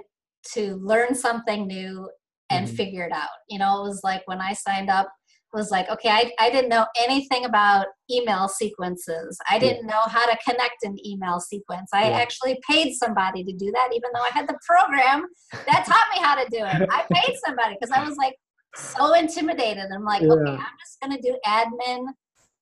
to 0.53 0.75
learn 0.77 1.15
something 1.15 1.67
new 1.67 2.09
and 2.49 2.67
Mhm. 2.67 2.75
figure 2.75 3.03
it 3.03 3.11
out. 3.13 3.29
You 3.49 3.59
know 3.59 3.79
it 3.79 3.87
was 3.89 4.01
like 4.03 4.23
when 4.25 4.41
i 4.41 4.53
signed 4.53 4.89
up 4.89 5.07
it 5.53 5.57
was 5.57 5.71
like 5.71 5.89
okay 5.89 6.09
I, 6.09 6.31
I 6.39 6.49
didn't 6.51 6.69
know 6.69 6.85
anything 7.05 7.45
about 7.45 7.87
email 8.11 8.47
sequences. 8.47 9.37
I 9.49 9.57
didn't 9.59 9.85
know 9.87 10.01
how 10.15 10.25
to 10.31 10.37
connect 10.47 10.83
an 10.83 10.95
email 11.05 11.39
sequence. 11.39 11.89
I 11.93 12.09
Yeah. 12.09 12.17
actually 12.17 12.59
paid 12.69 12.93
somebody 12.93 13.43
to 13.43 13.53
do 13.53 13.71
that 13.71 13.89
even 13.93 14.09
though 14.13 14.21
i 14.29 14.29
had 14.33 14.47
the 14.47 14.59
program 14.67 15.25
that 15.67 15.85
taught 15.85 16.07
me 16.13 16.19
how 16.27 16.35
to 16.41 16.47
do 16.49 16.63
it. 16.65 16.89
I 16.91 16.99
paid 17.13 17.33
somebody 17.45 17.75
because 17.79 17.91
i 17.91 18.03
was 18.07 18.15
like 18.17 18.35
so 18.75 19.13
intimidated 19.13 19.85
i'm 19.93 20.03
like 20.03 20.21
Yeah. 20.21 20.29
okay 20.33 20.51
i'm 20.51 20.77
just 20.79 20.99
going 21.01 21.15
to 21.15 21.21
do 21.21 21.37
admin 21.45 22.05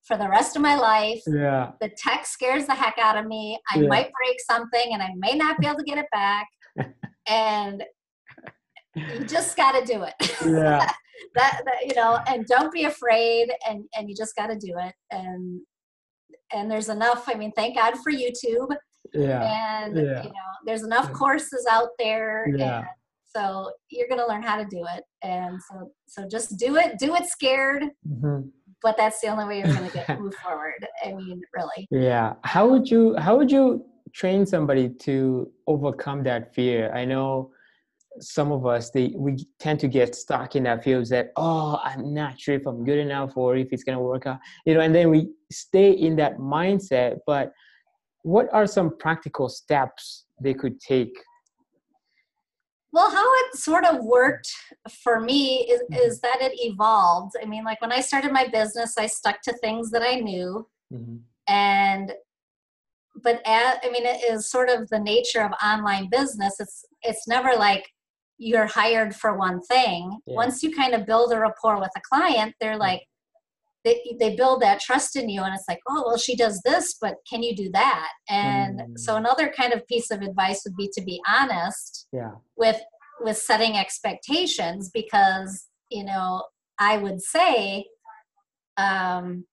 for 0.08 0.18
the 0.18 0.30
rest 0.30 0.56
of 0.56 0.62
my 0.62 0.76
life 0.76 1.22
Yeah. 1.28 1.72
the 1.82 1.90
tech 1.98 2.26
scares 2.26 2.66
the 2.66 2.74
heck 2.74 2.98
out 2.98 3.18
of 3.18 3.26
me. 3.26 3.60
I 3.74 3.80
Yeah. 3.80 3.90
might 3.90 4.10
break 4.14 4.38
something 4.50 4.94
and 4.94 5.04
I 5.04 5.10
may 5.18 5.34
not 5.36 5.60
be 5.60 5.68
able 5.68 5.80
to 5.80 5.84
get 5.84 5.98
it 5.98 6.06
back. 6.14 6.48
and 7.28 7.84
you 8.96 9.26
just 9.26 9.58
got 9.58 9.74
to 9.74 9.86
do 9.86 10.04
it. 10.04 10.14
Yeah. 10.46 10.90
that, 11.36 11.62
that 11.66 11.86
you 11.86 11.94
know 11.96 12.20
and 12.28 12.46
don't 12.46 12.72
be 12.72 12.86
afraid 12.86 13.50
and 13.68 13.84
and 13.98 14.10
you 14.10 14.16
just 14.16 14.36
got 14.36 14.48
to 14.48 14.56
do 14.56 14.74
it 14.78 14.94
and 15.12 15.60
and 16.54 16.70
there's 16.70 16.90
enough 16.90 17.28
i 17.28 17.34
mean 17.34 17.52
thank 17.54 17.76
god 17.76 17.96
for 18.04 18.12
youtube 18.12 18.70
yeah 19.14 19.84
and 19.84 19.96
yeah. 19.98 20.22
you 20.24 20.30
know 20.30 20.50
there's 20.66 20.84
enough 20.84 21.12
courses 21.14 21.66
out 21.70 21.90
there 22.00 22.48
Yeah. 22.56 22.78
and 22.80 22.88
so 23.38 23.72
you're 23.90 24.08
going 24.08 24.20
to 24.20 24.28
learn 24.28 24.42
how 24.44 24.58
to 24.58 24.66
do 24.66 24.84
it 24.96 25.04
and 25.24 25.60
so 25.70 25.92
so 26.08 26.28
just 26.36 26.58
do 26.58 26.76
it 26.78 26.98
do 27.00 27.16
it 27.16 27.26
scared 27.26 27.84
Mhm. 28.08 28.50
but 28.82 28.96
that's 28.98 29.20
the 29.22 29.28
only 29.28 29.46
way 29.46 29.56
you're 29.60 29.76
going 29.76 29.90
to 29.90 29.94
get 29.94 30.08
move 30.22 30.36
forward 30.36 30.82
i 31.06 31.14
mean 31.14 31.42
really 31.58 31.88
Yeah. 31.92 32.34
How 32.44 32.64
would 32.72 32.86
you 32.94 33.16
how 33.26 33.34
would 33.38 33.52
you 33.58 33.66
train 34.14 34.46
somebody 34.46 34.86
to 35.06 35.16
overcome 35.74 36.20
that 36.30 36.44
fear? 36.56 36.82
I 37.02 37.04
know 37.06 37.52
some 38.20 38.50
of 38.58 38.62
us 38.66 38.84
they 38.96 39.06
we 39.26 39.32
tend 39.64 39.78
to 39.82 39.88
get 40.00 40.16
stuck 40.16 40.56
in 40.58 40.64
that 40.64 40.84
fear 40.84 40.98
that 41.14 41.26
oh 41.36 41.80
I'm 41.90 42.04
not 42.22 42.34
sure 42.44 42.56
if 42.60 42.66
I'm 42.70 42.82
good 42.90 43.02
enough 43.08 43.32
or 43.42 43.50
if 43.64 43.68
it's 43.74 43.84
gonna 43.88 44.02
work 44.14 44.26
out. 44.32 44.40
You 44.66 44.74
know, 44.74 44.82
and 44.86 44.94
then 44.98 45.08
we 45.16 45.20
stay 45.52 45.90
in 45.92 46.16
that 46.22 46.34
mindset. 46.40 47.12
But 47.32 47.46
what 48.24 48.48
are 48.58 48.68
some 48.78 48.90
practical 49.06 49.48
steps 49.50 50.04
they 50.46 50.54
could 50.62 50.76
take? 50.80 51.14
Well 52.98 53.12
how 53.12 53.28
it 53.42 53.56
sort 53.56 53.86
of 53.86 54.04
worked 54.04 54.50
for 55.04 55.20
me 55.20 55.42
is, 55.74 55.82
Mhm. 55.92 56.00
is 56.06 56.20
that 56.22 56.40
it 56.48 56.54
evolved 56.70 57.34
i 57.42 57.46
mean 57.46 57.64
like 57.70 57.80
when 57.82 57.92
i 57.98 58.02
started 58.10 58.32
my 58.40 58.46
business 58.48 58.98
i 58.98 59.08
stuck 59.20 59.38
to 59.44 59.54
things 59.64 59.92
that 59.92 60.02
i 60.12 60.16
knew 60.28 60.68
Mhm. 60.92 61.22
and 61.48 62.08
but 63.26 63.42
i 63.46 63.90
mean 63.94 64.06
it 64.14 64.20
is 64.32 64.50
sort 64.56 64.70
of 64.70 64.80
the 64.90 65.00
nature 65.14 65.44
of 65.48 65.52
online 65.72 66.06
business 66.18 66.54
it's 66.64 66.78
it's 67.10 67.28
never 67.36 67.52
like 67.68 67.86
you're 68.50 68.72
hired 68.82 69.12
for 69.22 69.32
one 69.48 69.60
thing 69.74 70.02
Yeah. 70.26 70.36
once 70.44 70.56
you 70.64 70.70
kind 70.82 70.94
of 70.96 71.06
build 71.12 71.32
a 71.34 71.40
rapport 71.40 71.78
with 71.80 71.94
a 72.02 72.02
client 72.12 72.52
they're 72.60 72.78
like 72.90 73.04
they, 73.88 74.16
they 74.20 74.36
build 74.36 74.62
that 74.62 74.80
trust 74.82 75.16
in 75.16 75.30
you 75.30 75.42
and 75.44 75.54
it's 75.56 75.64
like 75.70 75.80
oh 75.90 76.04
well 76.06 76.18
she 76.18 76.36
does 76.36 76.62
this 76.66 76.96
but 77.02 77.16
can 77.30 77.42
you 77.44 77.56
do 77.56 77.70
that 77.72 78.10
and 78.30 78.82
so 78.98 79.14
Mm. 79.14 79.18
another 79.20 79.48
kind 79.60 79.72
of 79.74 79.86
piece 79.88 80.12
of 80.12 80.22
advice 80.22 80.62
would 80.66 80.76
be 80.76 80.90
to 80.98 81.02
be 81.02 81.22
honest 81.38 82.08
Yeah. 82.12 82.34
with 82.58 82.80
with 83.22 83.38
setting 83.38 83.78
expectations 83.78 84.90
because 84.94 85.52
you 85.90 86.04
know 86.04 86.44
i 86.80 86.98
would 86.98 87.22
say 87.22 87.86
um 88.78 89.46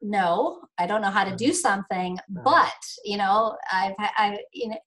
no 0.00 0.60
i 0.78 0.86
don't 0.86 1.02
know 1.02 1.10
how 1.18 1.24
to 1.24 1.36
do 1.36 1.52
something 1.52 2.12
Right. 2.34 2.44
but 2.44 2.80
you 3.04 3.16
know 3.16 3.56
i've 3.72 3.94
i 3.98 4.38
you 4.52 4.68
know 4.70 4.80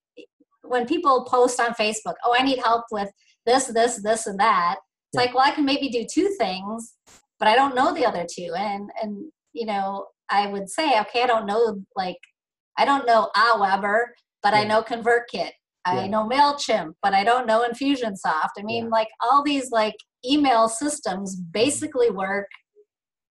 when 0.64 0.86
people 0.88 1.26
post 1.26 1.60
on 1.60 1.72
facebook 1.74 2.16
oh 2.26 2.36
i 2.38 2.44
need 2.44 2.60
help 2.60 2.86
with 2.92 3.10
this 3.46 3.66
this 3.68 4.02
this 4.04 4.28
and 4.28 4.40
that 4.40 4.76
it's 4.78 5.14
Yeah. 5.14 5.22
like 5.22 5.34
well 5.36 5.46
i 5.46 5.52
can 5.52 5.66
maybe 5.66 5.90
do 5.90 6.04
two 6.18 6.30
things 6.40 6.96
but 7.40 7.48
i 7.48 7.56
don't 7.56 7.76
know 7.76 7.94
the 7.94 8.06
other 8.06 8.26
two 8.30 8.54
and 8.58 8.90
and 9.02 9.32
you 9.54 9.66
know 9.66 10.06
i 10.30 10.48
would 10.48 10.70
say 10.70 11.00
okay 11.00 11.24
i 11.24 11.28
don't 11.28 11.46
know 11.46 11.82
like 11.96 12.18
i 12.78 12.86
don't 12.86 13.06
know 13.06 13.30
aweber 13.36 14.06
but 14.44 14.54
i 14.54 14.62
Yeah. 14.62 14.68
know 14.68 14.84
convertkit 14.84 15.52
I 15.88 16.02
Yeah. 16.02 16.08
know 16.08 16.28
MailChimp, 16.28 16.94
but 17.04 17.14
I 17.14 17.24
don't 17.24 17.46
know 17.46 17.64
Infusionsoft. 17.64 18.54
I 18.58 18.64
mean, 18.64 18.86
Yeah. 18.86 18.90
like 18.90 19.08
all 19.22 19.44
these 19.44 19.70
like 19.70 19.94
email 20.28 20.68
systems 20.68 21.36
basically 21.36 22.10
work 22.10 22.48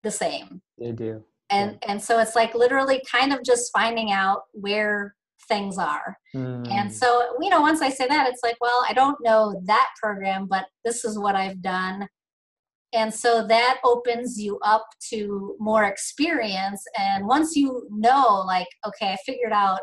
the 0.05 0.13
same. 0.13 0.63
They 0.79 0.93
do. 0.93 1.25
And 1.51 1.79
and 1.85 2.01
so 2.01 2.21
it's 2.21 2.37
like 2.37 2.55
literally 2.55 3.03
kind 3.11 3.33
of 3.33 3.43
just 3.43 3.73
finding 3.73 4.13
out 4.13 4.43
where 4.53 5.17
things 5.49 5.79
are. 5.79 6.17
Mm. 6.35 6.71
And 6.71 6.95
so, 6.95 7.37
you 7.41 7.51
know, 7.51 7.61
once 7.61 7.83
I 7.83 7.89
say 7.91 8.07
that, 8.07 8.29
it's 8.31 8.45
like, 8.45 8.57
well, 8.61 8.85
I 8.89 8.93
don't 8.93 9.19
know 9.23 9.61
that 9.67 9.89
program, 10.01 10.47
but 10.47 10.67
this 10.85 11.05
is 11.05 11.19
what 11.19 11.35
I've 11.35 11.61
done. 11.61 12.07
And 12.95 13.13
so 13.13 13.47
that 13.47 13.81
opens 13.85 14.41
you 14.41 14.59
up 14.63 14.87
to 15.11 15.57
more 15.59 15.85
experience. 15.85 16.83
And 16.99 17.27
once 17.27 17.57
you 17.57 17.87
know, 17.91 18.43
like, 18.47 18.69
okay, 18.87 19.13
I 19.13 19.17
figured 19.27 19.53
out 19.53 19.81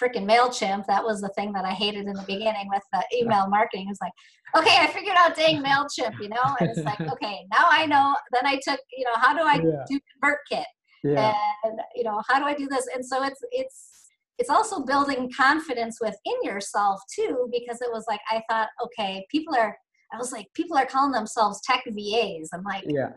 freaking 0.00 0.28
MailChimp, 0.28 0.86
that 0.86 1.04
was 1.04 1.20
the 1.20 1.30
thing 1.30 1.52
that 1.52 1.64
I 1.64 1.70
hated 1.72 2.06
in 2.06 2.14
the 2.14 2.24
beginning 2.26 2.68
with 2.72 2.82
the 2.92 3.02
email 3.16 3.48
marketing. 3.48 3.86
It 3.86 3.90
was 3.90 3.98
like, 4.00 4.12
okay, 4.56 4.76
I 4.80 4.86
figured 4.88 5.16
out 5.18 5.34
dang 5.36 5.62
MailChimp, 5.62 6.20
you 6.20 6.28
know? 6.28 6.56
And 6.60 6.70
it's 6.70 6.84
like, 6.84 7.00
okay, 7.12 7.40
now 7.50 7.66
I 7.68 7.86
know. 7.86 8.14
Then 8.32 8.46
I 8.46 8.60
took, 8.62 8.80
you 8.96 9.04
know, 9.04 9.14
how 9.16 9.34
do 9.34 9.42
I 9.42 9.54
Yeah. 9.56 9.84
do 9.88 10.00
ConvertKit? 10.22 10.64
yeah. 11.02 11.34
and 11.64 11.80
you 11.94 12.04
know 12.04 12.20
how 12.28 12.38
do 12.38 12.44
i 12.44 12.54
do 12.54 12.68
this 12.68 12.86
and 12.94 13.04
so 13.04 13.22
it's 13.22 13.40
it's 13.52 14.08
it's 14.38 14.50
also 14.50 14.84
building 14.84 15.30
confidence 15.36 15.98
within 16.00 16.34
yourself 16.42 17.00
too 17.14 17.48
because 17.52 17.80
it 17.80 17.90
was 17.90 18.04
like 18.08 18.20
i 18.30 18.42
thought 18.50 18.68
okay 18.84 19.24
people 19.30 19.54
are 19.54 19.76
i 20.12 20.16
was 20.18 20.32
like 20.32 20.46
people 20.54 20.76
are 20.76 20.86
calling 20.86 21.12
themselves 21.12 21.60
tech 21.62 21.82
vas 21.86 22.50
i'm 22.52 22.64
like 22.64 22.84
yeah. 22.88 23.10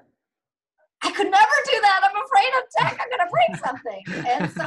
i 1.04 1.12
could 1.12 1.30
never 1.30 1.58
do 1.72 1.80
that 1.82 2.02
i'm 2.04 2.24
afraid 2.26 2.52
of 2.58 2.64
tech 2.78 2.98
i'm 3.00 3.10
gonna 3.10 3.30
break 3.32 3.56
something 3.66 4.06
and 4.30 4.50
so 4.52 4.66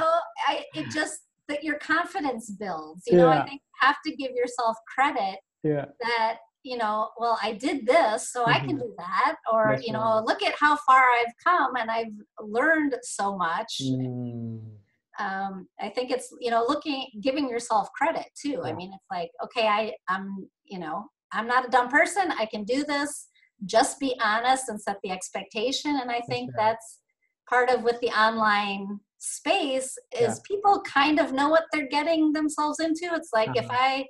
i 0.48 0.62
it 0.74 0.90
just 0.90 1.20
that 1.48 1.62
your 1.62 1.78
confidence 1.78 2.50
builds 2.50 3.02
you 3.06 3.16
know 3.16 3.28
i 3.28 3.42
think 3.44 3.60
you 3.62 3.86
have 3.88 3.96
to 4.04 4.14
give 4.16 4.32
yourself 4.32 4.76
credit 4.94 5.38
Yeah. 5.62 5.86
that 6.00 6.38
you 6.64 6.76
know 6.76 7.10
well 7.18 7.38
i 7.42 7.52
did 7.52 7.86
this 7.86 8.32
so 8.32 8.44
i 8.44 8.58
can 8.58 8.76
Mhm. 8.76 8.80
do 8.80 8.94
that 8.98 9.36
or 9.52 9.70
That's 9.74 9.86
you 9.86 9.92
know 9.92 10.00
right. 10.16 10.24
look 10.24 10.42
at 10.42 10.54
how 10.58 10.76
far 10.84 11.04
i've 11.18 11.32
come 11.44 11.76
and 11.76 11.88
i've 11.90 12.12
learned 12.40 12.96
so 13.02 13.36
much 13.36 13.80
Mm. 13.82 14.72
um, 15.18 15.66
I 15.80 15.88
think 15.88 16.10
it's 16.10 16.28
you 16.40 16.50
know 16.50 16.64
looking 16.68 17.06
giving 17.22 17.48
yourself 17.48 17.88
credit 17.92 18.26
too. 18.38 18.62
I 18.64 18.72
mean, 18.74 18.92
it's 18.92 19.06
like 19.10 19.30
okay, 19.44 19.66
I 19.66 19.94
I'm 20.08 20.48
you 20.64 20.78
know 20.78 21.06
I'm 21.32 21.46
not 21.46 21.66
a 21.66 21.70
dumb 21.70 21.88
person. 21.88 22.32
I 22.32 22.46
can 22.46 22.64
do 22.64 22.84
this. 22.84 23.28
Just 23.64 23.98
be 23.98 24.18
honest 24.22 24.68
and 24.68 24.80
set 24.80 24.98
the 25.02 25.10
expectation. 25.10 25.98
And 26.00 26.10
I 26.10 26.20
think 26.28 26.50
that's 26.56 27.00
part 27.48 27.70
of 27.70 27.82
with 27.82 28.00
the 28.00 28.08
online 28.10 29.00
space 29.18 29.96
is 30.12 30.20
Yeah. 30.20 30.34
people 30.46 30.82
kind 30.82 31.18
of 31.18 31.32
know 31.32 31.48
what 31.48 31.64
they're 31.72 31.88
getting 31.88 32.32
themselves 32.32 32.80
into. 32.80 33.08
It's 33.14 33.30
like 33.32 33.50
if 33.54 33.64
Uh-huh. 33.70 33.78
I 33.80 34.06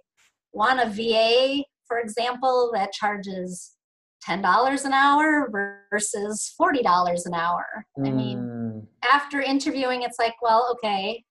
want 0.53 0.81
a 0.81 0.87
VA, 0.89 1.65
for 1.87 1.99
example, 1.99 2.71
that 2.75 2.93
charges 2.93 3.77
ten 4.23 4.43
dollars 4.43 4.85
an 4.85 4.93
hour 4.93 5.49
versus 5.93 6.53
forty 6.57 6.83
dollars 6.83 7.27
an 7.27 7.35
hour. 7.35 7.87
I 8.05 8.11
mean, 8.11 8.39
Mm. 8.39 8.87
after 9.05 9.41
interviewing, 9.41 10.03
it's 10.03 10.19
like, 10.19 10.35
well, 10.43 10.69
okay, 10.73 11.25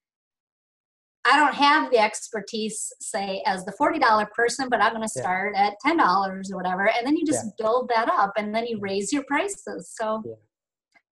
I 1.26 1.38
don't 1.38 1.56
have 1.56 1.90
the 1.92 1.98
expertise, 1.98 2.94
say, 3.02 3.42
as 3.48 3.66
the 3.66 3.74
$40 3.74 4.30
person, 4.32 4.70
but 4.70 4.82
I'm 4.82 4.94
going 4.94 5.08
to 5.08 5.12
Yeah. 5.16 5.22
start 5.22 5.56
at 5.56 5.74
$10 5.86 6.52
or 6.52 6.58
whatever. 6.58 6.88
And 6.88 7.06
then 7.06 7.18
you 7.18 7.26
just 7.26 7.58
build 7.58 7.90
that 7.90 8.10
up 8.10 8.34
and 8.38 8.54
then 8.54 8.68
you 8.68 8.80
raise 8.80 9.12
your 9.12 9.24
prices. 9.24 9.92
So 10.00 10.22
Yeah. 10.24 10.36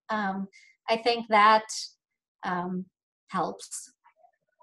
um, 0.10 0.48
I 0.88 0.98
think 0.98 1.28
that 1.30 1.64
um, 2.44 2.86
helps. 3.30 3.92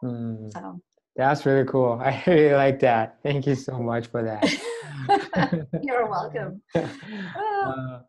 Mm. 0.04 0.52
So 0.52 0.80
That's 1.16 1.44
really 1.44 1.66
cool. 1.66 2.00
I 2.00 2.22
really 2.26 2.54
like 2.54 2.78
that. 2.80 3.18
Thank 3.24 3.46
you 3.46 3.56
so 3.56 3.78
much 3.78 4.06
for 4.06 4.22
that. 4.22 5.66
you're 5.82 6.06
welcome. 6.08 6.62
Uh, 7.66 8.00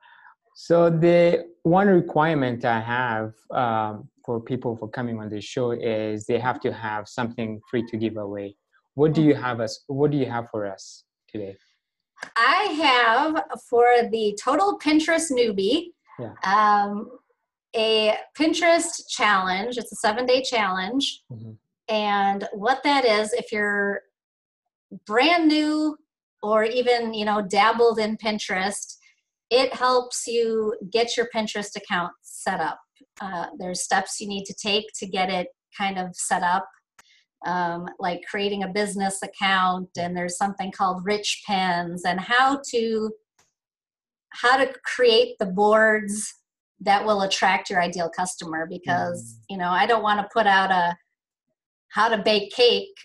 so 0.63 0.91
the 0.91 1.47
one 1.63 1.88
requirement 1.88 2.65
I 2.65 2.80
have 2.80 3.34
um, 3.50 4.08
for 4.24 4.39
people 4.39 4.78
for 4.78 4.88
coming 4.88 5.19
on 5.19 5.28
this 5.28 5.43
show 5.43 5.71
is 5.71 6.28
they 6.28 6.38
have 6.38 6.60
to 6.60 6.71
have 6.71 7.08
something 7.08 7.60
free 7.67 7.84
to 7.88 7.97
give 7.97 8.17
away. 8.17 8.56
What 8.93 9.13
do 9.13 9.24
you 9.24 9.34
have 9.34 9.60
us? 9.60 9.84
What 9.88 10.12
do 10.12 10.17
you 10.17 10.28
have 10.28 10.50
for 10.52 10.67
us 10.67 11.04
today? 11.28 11.58
I 12.38 12.60
have 12.86 13.43
for 13.67 13.86
the 14.12 14.38
total 14.39 14.78
Pinterest 14.78 15.32
newbie 15.32 15.93
Yeah. 16.19 16.34
um, 16.45 17.10
a 17.76 18.17
Pinterest 18.38 19.10
challenge. 19.10 19.80
It's 19.80 19.91
a 19.91 19.95
seven 19.95 20.28
day 20.28 20.43
challenge. 20.43 21.24
Mhm. 21.32 21.58
And 21.89 22.47
what 22.54 22.84
that 22.84 23.04
is, 23.04 23.34
if 23.34 23.52
you're 23.52 24.04
brand 25.08 25.47
new 25.47 25.97
or 26.43 26.63
even 26.65 27.15
you 27.15 27.26
know 27.26 27.41
dabbled 27.41 27.97
in 27.97 28.15
Pinterest, 28.17 28.97
it 29.51 29.73
helps 29.73 30.25
you 30.25 30.75
get 30.91 31.15
your 31.15 31.27
Pinterest 31.35 31.75
account 31.75 32.13
set 32.23 32.59
up. 32.59 32.79
Uh, 33.19 33.47
there's 33.59 33.83
steps 33.83 34.19
you 34.19 34.27
need 34.27 34.45
to 34.45 34.53
take 34.53 34.85
to 34.97 35.05
get 35.05 35.29
it 35.29 35.47
kind 35.77 35.99
of 35.99 36.15
set 36.15 36.41
up 36.41 36.67
um, 37.45 37.87
like 37.99 38.21
creating 38.29 38.63
a 38.63 38.67
business 38.67 39.19
account 39.23 39.89
and 39.97 40.15
there's 40.15 40.37
something 40.37 40.71
called 40.71 41.03
rich 41.05 41.43
Pins, 41.47 42.03
and 42.05 42.19
how 42.19 42.61
to 42.71 43.11
how 44.33 44.57
to 44.57 44.73
create 44.85 45.37
the 45.39 45.45
boards 45.45 46.33
that 46.79 47.05
will 47.05 47.21
attract 47.23 47.69
your 47.69 47.81
ideal 47.81 48.09
customer 48.09 48.65
because 48.69 49.19
Mm. 49.21 49.43
you 49.49 49.57
know 49.57 49.69
i 49.69 49.85
don't 49.85 50.03
want 50.03 50.19
to 50.21 50.29
put 50.33 50.47
out 50.47 50.71
a 50.71 50.95
how 51.89 52.07
to 52.07 52.17
bake 52.17 52.51
cake 52.53 52.95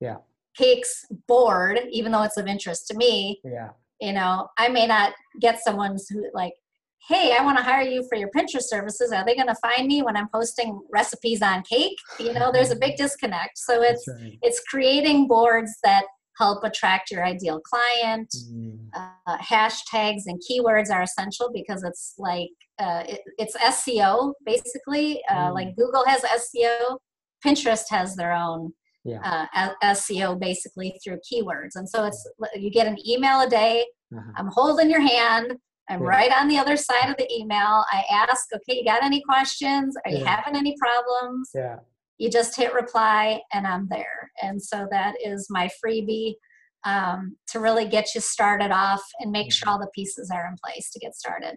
Yeah. 0.00 0.16
cakes 0.56 1.04
board 1.28 1.80
even 1.90 2.12
though 2.12 2.22
it's 2.22 2.38
of 2.38 2.46
interest 2.46 2.86
to 2.88 2.96
me 2.96 3.40
Yeah. 3.44 3.70
You 4.00 4.12
know 4.12 4.48
i 4.58 4.68
may 4.68 4.86
not 4.86 5.12
get 5.40 5.62
someone 5.62 5.96
who 6.08 6.26
like 6.34 6.52
hey 7.08 7.36
i 7.38 7.44
want 7.44 7.56
to 7.56 7.64
hire 7.64 7.82
you 7.82 8.04
for 8.08 8.16
your 8.16 8.30
pinterest 8.36 8.64
services 8.64 9.12
are 9.12 9.24
they 9.24 9.34
going 9.34 9.46
to 9.46 9.56
find 9.56 9.86
me 9.86 10.02
when 10.02 10.16
i'm 10.16 10.28
posting 10.32 10.80
recipes 10.92 11.42
on 11.42 11.62
cake 11.62 11.96
you 12.18 12.32
know 12.32 12.50
there's 12.52 12.70
a 12.70 12.76
big 12.76 12.96
disconnect 12.96 13.56
so 13.56 13.82
it's 13.82 14.06
right. 14.08 14.38
it's 14.42 14.60
creating 14.60 15.26
boards 15.26 15.72
that 15.82 16.04
help 16.40 16.64
attract 16.64 17.10
your 17.10 17.24
ideal 17.24 17.60
client. 17.60 18.34
Mm. 18.50 18.88
Uh, 18.94 19.36
hashtags 19.38 20.22
and 20.26 20.40
keywords 20.40 20.90
are 20.90 21.02
essential 21.02 21.50
because 21.52 21.84
it's 21.84 22.14
like 22.18 22.48
uh, 22.78 23.04
it, 23.06 23.20
it's 23.36 23.56
SEO 23.56 24.32
basically. 24.44 25.22
Uh, 25.28 25.50
mm. 25.50 25.54
Like 25.54 25.76
Google 25.76 26.04
has 26.06 26.22
SEO, 26.22 26.98
Pinterest 27.44 27.84
has 27.90 28.16
their 28.16 28.32
own 28.32 28.72
yeah. 29.04 29.46
uh, 29.54 29.70
SEO 29.82 30.38
basically 30.38 30.98
through 31.02 31.18
keywords. 31.30 31.70
And 31.74 31.88
so 31.88 32.04
it's 32.04 32.28
you 32.54 32.70
get 32.70 32.86
an 32.86 32.98
email 33.06 33.40
a 33.40 33.48
day. 33.48 33.86
Uh-huh. 34.14 34.32
I'm 34.36 34.48
holding 34.52 34.90
your 34.90 35.00
hand. 35.00 35.56
I'm 35.88 36.02
yeah. 36.02 36.08
right 36.08 36.32
on 36.32 36.48
the 36.48 36.58
other 36.58 36.76
side 36.76 37.10
of 37.10 37.16
the 37.16 37.32
email. 37.32 37.84
I 37.92 38.04
ask, 38.12 38.46
okay, 38.54 38.78
you 38.78 38.84
got 38.84 39.02
any 39.02 39.22
questions? 39.22 39.96
Are 40.04 40.10
you 40.10 40.24
having 40.24 40.56
any 40.56 40.76
problems? 40.78 41.50
Yeah. 41.54 41.76
You 42.18 42.30
just 42.30 42.56
hit 42.56 42.74
reply 42.74 43.40
and 43.52 43.66
I'm 43.66 43.88
there. 43.90 44.30
And 44.42 44.62
so 44.62 44.86
that 44.90 45.14
is 45.24 45.48
my 45.50 45.68
freebie 45.84 46.34
um, 46.84 47.36
to 47.48 47.60
really 47.60 47.88
get 47.88 48.14
you 48.14 48.20
started 48.20 48.70
off 48.70 49.02
and 49.20 49.30
make 49.30 49.52
sure 49.52 49.66
mm-hmm. 49.66 49.74
all 49.74 49.80
the 49.80 49.90
pieces 49.94 50.30
are 50.32 50.46
in 50.46 50.56
place 50.62 50.90
to 50.90 50.98
get 50.98 51.14
started. 51.14 51.56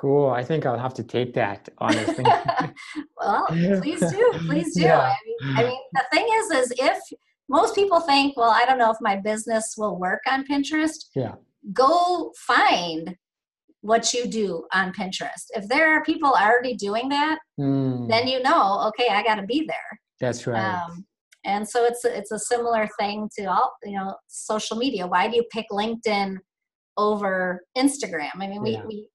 Cool. 0.00 0.30
I 0.30 0.42
think 0.42 0.64
I'll 0.64 0.78
have 0.78 0.94
to 0.94 1.02
take 1.02 1.34
that, 1.34 1.68
honestly. 1.76 2.24
well, 3.18 3.46
please 3.48 4.00
do. 4.00 4.32
Please 4.46 4.74
do. 4.74 4.80
Yeah. 4.80 4.98
I, 4.98 5.16
mean, 5.26 5.56
I 5.58 5.62
mean, 5.64 5.80
the 5.92 6.04
thing 6.10 6.26
is, 6.36 6.50
is 6.52 6.72
if 6.78 6.98
most 7.50 7.74
people 7.74 8.00
think, 8.00 8.34
well, 8.34 8.48
I 8.50 8.64
don't 8.64 8.78
know 8.78 8.90
if 8.90 8.96
my 9.02 9.16
business 9.16 9.74
will 9.76 10.00
work 10.00 10.22
on 10.26 10.46
Pinterest. 10.46 11.04
Yeah. 11.14 11.34
Go 11.74 12.32
find 12.46 13.14
what 13.82 14.14
you 14.14 14.26
do 14.26 14.64
on 14.72 14.94
Pinterest. 14.94 15.50
If 15.50 15.68
there 15.68 15.94
are 15.94 16.02
people 16.02 16.30
already 16.30 16.76
doing 16.76 17.10
that, 17.10 17.38
mm. 17.60 18.08
then 18.08 18.26
you 18.26 18.42
know, 18.42 18.88
okay, 18.88 19.12
I 19.12 19.22
got 19.22 19.34
to 19.34 19.42
be 19.42 19.66
there. 19.66 20.00
That's 20.18 20.46
right. 20.46 20.76
Um, 20.76 21.04
and 21.44 21.68
so 21.68 21.84
it's 21.84 22.06
it's 22.06 22.32
a 22.32 22.38
similar 22.38 22.88
thing 22.98 23.28
to 23.38 23.44
all 23.46 23.72
you 23.84 23.98
know 23.98 24.14
social 24.28 24.78
media. 24.78 25.06
Why 25.06 25.28
do 25.28 25.36
you 25.36 25.44
pick 25.52 25.66
LinkedIn 25.70 26.36
over 26.96 27.62
Instagram? 27.76 28.30
I 28.34 28.46
mean, 28.46 28.62
we, 28.62 28.70
yeah. 28.72 28.84
we 28.86 29.06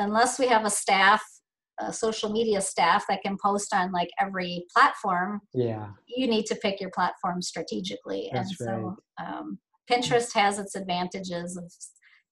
unless 0.00 0.38
we 0.38 0.46
have 0.46 0.64
a 0.64 0.70
staff 0.70 1.22
a 1.80 1.92
social 1.92 2.30
media 2.30 2.60
staff 2.60 3.04
that 3.08 3.22
can 3.22 3.36
post 3.42 3.74
on 3.74 3.92
like 3.92 4.10
every 4.20 4.64
platform 4.74 5.40
yeah. 5.54 5.88
you 6.06 6.26
need 6.26 6.46
to 6.46 6.54
pick 6.56 6.80
your 6.80 6.90
platform 6.90 7.40
strategically. 7.40 8.30
That's 8.32 8.48
and 8.48 8.56
so 8.58 8.96
right. 9.18 9.26
um, 9.26 9.58
pinterest 9.90 10.34
has 10.34 10.58
its 10.58 10.74
advantages 10.74 11.56
of 11.56 11.72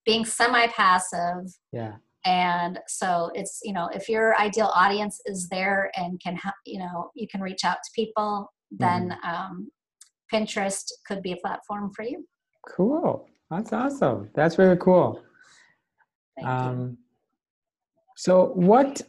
being 0.04 0.24
semi-passive. 0.24 1.50
Yeah. 1.72 1.94
And 2.24 2.78
so 2.88 3.30
it's 3.34 3.60
you 3.62 3.72
know 3.72 3.88
if 3.94 4.08
your 4.08 4.38
ideal 4.38 4.70
audience 4.74 5.20
is 5.24 5.48
there 5.48 5.90
and 5.96 6.20
can 6.20 6.38
you 6.66 6.78
know 6.78 7.10
you 7.14 7.26
can 7.28 7.40
reach 7.40 7.64
out 7.64 7.78
to 7.84 7.90
people 7.94 8.52
then 8.70 9.16
mm-hmm. 9.24 9.34
um, 9.34 9.70
pinterest 10.32 10.92
could 11.06 11.22
be 11.22 11.32
a 11.32 11.36
platform 11.36 11.90
for 11.94 12.04
you. 12.04 12.26
Cool. 12.68 13.26
That's 13.50 13.72
awesome. 13.72 14.28
That's 14.34 14.58
really 14.58 14.76
cool. 14.76 15.22
Thank 16.36 16.48
um, 16.48 16.80
you 16.80 16.98
so, 18.18 18.46
what 18.56 19.00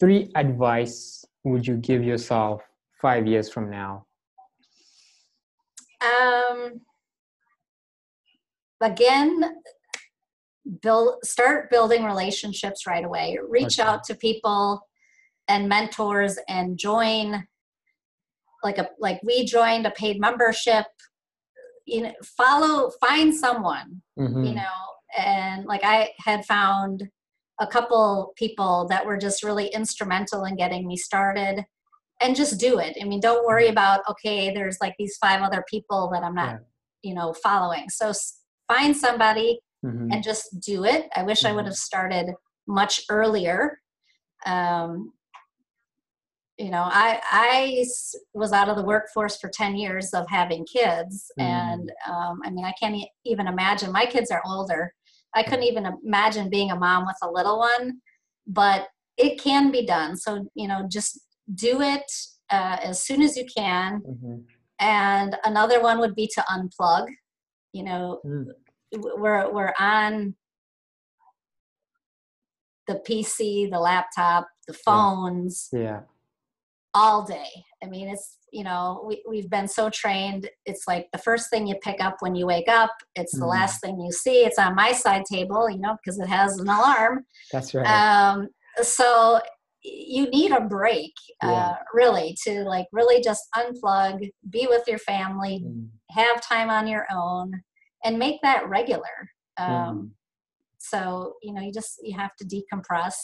three 0.00 0.32
advice 0.34 1.24
would 1.44 1.64
you 1.64 1.76
give 1.76 2.02
yourself 2.02 2.60
five 3.00 3.24
years 3.24 3.48
from 3.48 3.70
now? 3.70 4.04
Um, 6.00 6.80
again, 8.80 9.60
build 10.82 11.24
start 11.24 11.70
building 11.70 12.02
relationships 12.02 12.84
right 12.84 13.04
away. 13.04 13.38
Reach 13.48 13.78
okay. 13.78 13.88
out 13.88 14.02
to 14.06 14.16
people 14.16 14.82
and 15.46 15.68
mentors 15.68 16.36
and 16.48 16.76
join 16.76 17.46
like 18.64 18.78
a 18.78 18.88
like 18.98 19.20
we 19.22 19.44
joined 19.44 19.86
a 19.86 19.92
paid 19.92 20.20
membership 20.20 20.86
you 21.86 22.02
know 22.02 22.12
follow 22.24 22.90
find 23.00 23.32
someone 23.32 24.02
mm-hmm. 24.18 24.42
you 24.42 24.54
know 24.56 24.62
and 25.16 25.64
like 25.64 25.84
i 25.84 26.10
had 26.18 26.44
found 26.44 27.08
a 27.60 27.66
couple 27.66 28.32
people 28.36 28.86
that 28.88 29.04
were 29.04 29.16
just 29.16 29.42
really 29.42 29.66
instrumental 29.68 30.44
in 30.44 30.56
getting 30.56 30.86
me 30.86 30.96
started 30.96 31.64
and 32.20 32.36
just 32.36 32.58
do 32.58 32.78
it 32.78 32.96
i 33.00 33.04
mean 33.04 33.20
don't 33.20 33.46
worry 33.46 33.64
mm-hmm. 33.64 33.72
about 33.72 34.00
okay 34.08 34.52
there's 34.52 34.78
like 34.80 34.94
these 34.98 35.16
five 35.18 35.42
other 35.42 35.64
people 35.68 36.10
that 36.12 36.22
i'm 36.22 36.34
not 36.34 36.50
yeah. 36.50 36.58
you 37.02 37.14
know 37.14 37.32
following 37.32 37.88
so 37.88 38.12
find 38.68 38.96
somebody 38.96 39.60
mm-hmm. 39.84 40.10
and 40.10 40.22
just 40.22 40.60
do 40.60 40.84
it 40.84 41.08
i 41.14 41.22
wish 41.22 41.40
mm-hmm. 41.40 41.48
i 41.48 41.52
would 41.52 41.62
mm-hmm. 41.62 41.68
have 41.68 41.76
started 41.76 42.34
much 42.66 43.02
earlier 43.08 43.78
um, 44.46 45.12
you 46.58 46.70
know 46.70 46.82
i 46.90 47.20
i 47.30 47.84
was 48.34 48.52
out 48.52 48.68
of 48.68 48.76
the 48.76 48.82
workforce 48.82 49.38
for 49.38 49.48
10 49.48 49.76
years 49.76 50.12
of 50.12 50.26
having 50.28 50.66
kids 50.66 51.30
mm. 51.38 51.44
and 51.44 51.92
um, 52.06 52.40
i 52.44 52.50
mean 52.50 52.64
i 52.64 52.72
can't 52.80 52.96
even 53.24 53.46
imagine 53.46 53.92
my 53.92 54.04
kids 54.04 54.30
are 54.30 54.42
older 54.44 54.92
I 55.34 55.42
couldn't 55.42 55.64
even 55.64 55.86
imagine 56.04 56.50
being 56.50 56.70
a 56.70 56.76
mom 56.76 57.06
with 57.06 57.16
a 57.22 57.30
little 57.30 57.58
one, 57.58 58.00
but 58.46 58.88
it 59.16 59.40
can 59.40 59.70
be 59.70 59.84
done. 59.84 60.16
So, 60.16 60.48
you 60.54 60.68
know, 60.68 60.86
just 60.90 61.20
do 61.54 61.80
it 61.80 62.10
uh, 62.50 62.78
as 62.82 63.02
soon 63.02 63.22
as 63.22 63.36
you 63.36 63.44
can. 63.54 64.00
Mm-hmm. 64.00 64.36
And 64.80 65.36
another 65.44 65.82
one 65.82 65.98
would 65.98 66.14
be 66.14 66.28
to 66.34 66.44
unplug. 66.50 67.08
You 67.72 67.84
know, 67.84 68.20
mm. 68.24 68.46
we're, 68.94 69.52
we're 69.52 69.74
on 69.78 70.34
the 72.86 73.00
PC, 73.06 73.70
the 73.70 73.80
laptop, 73.80 74.48
the 74.66 74.72
phones. 74.72 75.68
yeah. 75.72 75.80
yeah 75.80 76.00
all 76.94 77.24
day. 77.24 77.48
I 77.82 77.86
mean, 77.86 78.08
it's, 78.08 78.38
you 78.52 78.64
know, 78.64 79.04
we, 79.06 79.22
we've 79.28 79.50
been 79.50 79.68
so 79.68 79.90
trained. 79.90 80.48
It's 80.64 80.84
like 80.88 81.06
the 81.12 81.18
first 81.18 81.50
thing 81.50 81.66
you 81.66 81.74
pick 81.82 82.00
up 82.00 82.16
when 82.20 82.34
you 82.34 82.46
wake 82.46 82.68
up, 82.68 82.90
it's 83.14 83.36
mm. 83.36 83.40
the 83.40 83.46
last 83.46 83.80
thing 83.80 84.00
you 84.00 84.10
see. 84.10 84.44
It's 84.44 84.58
on 84.58 84.74
my 84.74 84.92
side 84.92 85.24
table, 85.30 85.68
you 85.68 85.78
know, 85.78 85.96
because 86.02 86.18
it 86.18 86.28
has 86.28 86.58
an 86.58 86.68
alarm. 86.68 87.24
That's 87.52 87.74
right. 87.74 87.86
Um, 87.86 88.48
so 88.82 89.40
you 89.82 90.28
need 90.30 90.50
a 90.50 90.62
break, 90.62 91.12
uh, 91.44 91.48
yeah. 91.48 91.52
uh, 91.52 91.76
really, 91.94 92.36
to 92.44 92.64
like 92.64 92.86
really 92.92 93.22
just 93.22 93.42
unplug, 93.54 94.28
be 94.50 94.66
with 94.68 94.88
your 94.88 94.98
family, 94.98 95.62
mm. 95.64 95.88
have 96.10 96.40
time 96.40 96.70
on 96.70 96.86
your 96.86 97.06
own, 97.12 97.52
and 98.04 98.18
make 98.18 98.40
that 98.42 98.68
regular. 98.68 99.30
Um, 99.56 99.68
mm. 99.68 100.10
So, 100.78 101.34
you 101.42 101.52
know, 101.52 101.60
you 101.60 101.72
just, 101.72 101.98
you 102.02 102.16
have 102.16 102.34
to 102.36 102.46
decompress. 102.46 103.14